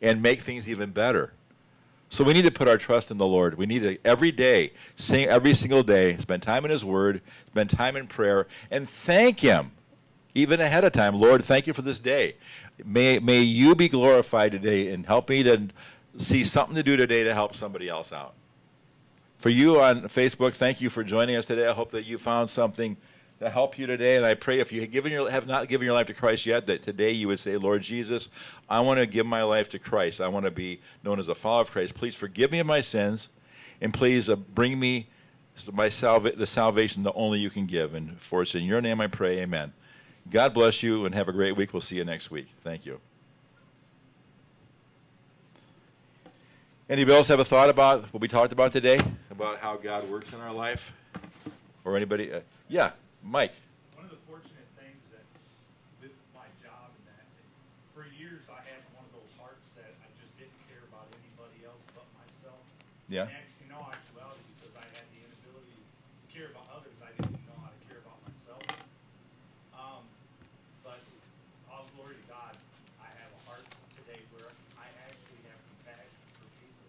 [0.00, 1.32] and make things even better.
[2.08, 3.56] So we need to put our trust in the Lord.
[3.56, 7.70] We need to every day, sing every single day, spend time in His Word, spend
[7.70, 9.72] time in prayer, and thank Him,
[10.34, 11.14] even ahead of time.
[11.14, 12.36] Lord, thank you for this day.
[12.84, 15.68] May may you be glorified today, and help me to
[16.16, 18.34] see something to do today to help somebody else out.
[19.38, 21.66] For you on Facebook, thank you for joining us today.
[21.66, 22.96] I hope that you found something
[23.42, 24.16] to help you today.
[24.16, 26.66] And I pray if you have, your, have not given your life to Christ yet,
[26.66, 28.28] that today you would say, Lord Jesus,
[28.68, 30.20] I want to give my life to Christ.
[30.20, 31.94] I want to be known as a follower of Christ.
[31.94, 33.28] Please forgive me of my sins,
[33.80, 35.08] and please uh, bring me
[35.72, 37.94] my salva- the salvation that only you can give.
[37.94, 39.72] And for it's in your name I pray, amen.
[40.30, 41.72] God bless you, and have a great week.
[41.72, 42.46] We'll see you next week.
[42.60, 43.00] Thank you.
[46.88, 49.00] Anybody else have a thought about what we talked about today?
[49.30, 50.92] About how God works in our life?
[51.84, 52.32] Or anybody?
[52.32, 52.92] Uh, yeah,
[53.22, 53.54] Mike.
[53.94, 55.24] One of the fortunate things that
[56.02, 57.24] with my job and that,
[57.94, 61.62] for years I had one of those hearts that I just didn't care about anybody
[61.62, 62.60] else but myself.
[63.06, 63.30] Yeah.
[63.30, 67.38] And actually, no actuality, because I had the inability to care about others, I didn't
[67.46, 68.62] know how to care about myself.
[69.76, 70.02] Um,
[70.82, 71.00] but
[71.70, 72.58] all glory to God,
[72.98, 73.64] I have a heart
[73.94, 76.88] today where I actually have compassion for people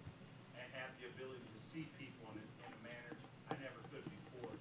[0.58, 3.14] and have the ability to see people in a, in a manner
[3.52, 4.56] I never could before.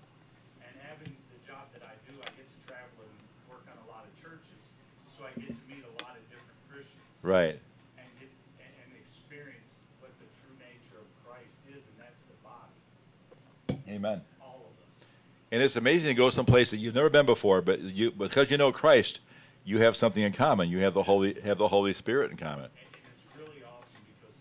[0.66, 3.14] And having the job that I do, I get to travel and
[3.46, 4.62] work on a lot of churches,
[5.06, 7.58] so I get to meet a lot of different Christians Right.
[7.98, 13.80] and get and, experience what the true nature of Christ is, and that's the body,
[13.94, 14.22] Amen.
[14.40, 15.06] all of us.
[15.52, 18.56] And it's amazing to go someplace that you've never been before, but you because you
[18.58, 19.20] know Christ,
[19.64, 20.68] you have something in common.
[20.68, 22.64] You have the Holy have the Holy Spirit in common.
[22.64, 24.34] And, and it's really awesome because,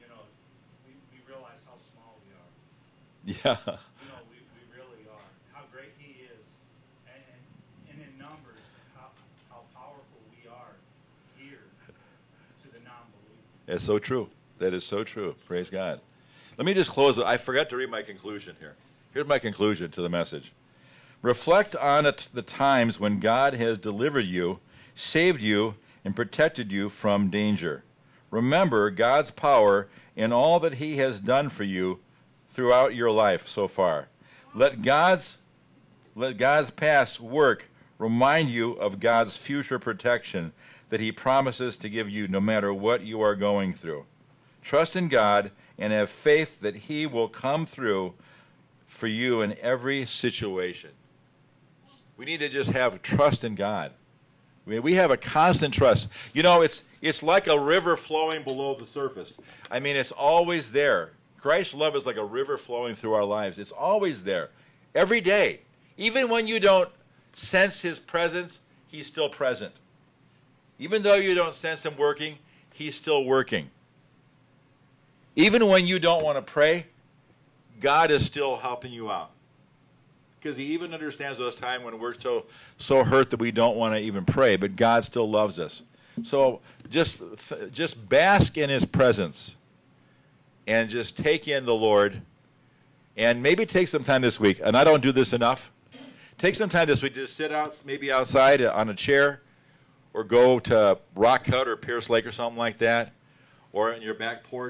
[0.00, 0.22] you know,
[0.88, 2.48] we, we realize how small we are.
[3.44, 3.60] Yeah.
[3.60, 5.28] You know, we, we really are.
[5.52, 6.46] How great He is,
[7.04, 7.42] and, and,
[7.92, 8.64] and in numbers,
[8.96, 9.12] how
[9.52, 10.72] how powerful we are
[11.36, 13.55] here to the non-believer.
[13.66, 14.28] That's so true.
[14.58, 15.34] That is so true.
[15.46, 16.00] Praise God.
[16.56, 17.18] Let me just close.
[17.18, 18.74] I forgot to read my conclusion here.
[19.12, 20.52] Here's my conclusion to the message.
[21.22, 24.60] Reflect on it, the times when God has delivered you,
[24.94, 27.82] saved you, and protected you from danger.
[28.30, 31.98] Remember God's power in all that He has done for you
[32.48, 34.08] throughout your life so far.
[34.54, 35.38] Let God's
[36.14, 40.52] let God's past work remind you of God's future protection
[40.88, 44.04] that He promises to give you no matter what you are going through.
[44.62, 48.14] Trust in God and have faith that He will come through
[48.86, 50.90] for you in every situation.
[52.16, 53.92] We need to just have trust in God.
[54.64, 56.08] We, we have a constant trust.
[56.32, 59.34] You know, it's, it's like a river flowing below the surface.
[59.70, 61.12] I mean, it's always there.
[61.38, 63.58] Christ's love is like a river flowing through our lives.
[63.58, 64.50] It's always there,
[64.94, 65.60] every day.
[65.96, 66.88] Even when you don't
[67.32, 69.74] sense His presence, He's still present.
[70.78, 72.38] Even though you don't sense Him working,
[72.72, 73.70] He's still working.
[75.34, 76.86] Even when you don't want to pray,
[77.80, 79.30] God is still helping you out.
[80.38, 82.46] Because He even understands those times when we're so,
[82.78, 85.82] so hurt that we don't want to even pray, but God still loves us.
[86.22, 86.60] So
[86.90, 87.20] just,
[87.72, 89.56] just bask in His presence
[90.66, 92.20] and just take in the Lord
[93.16, 94.60] and maybe take some time this week.
[94.62, 95.70] And I don't do this enough.
[96.38, 99.40] Take some time this week to sit out, maybe outside on a chair,
[100.16, 103.12] or go to Rock Cut or Pierce Lake or something like that,
[103.70, 104.64] or in your back porch,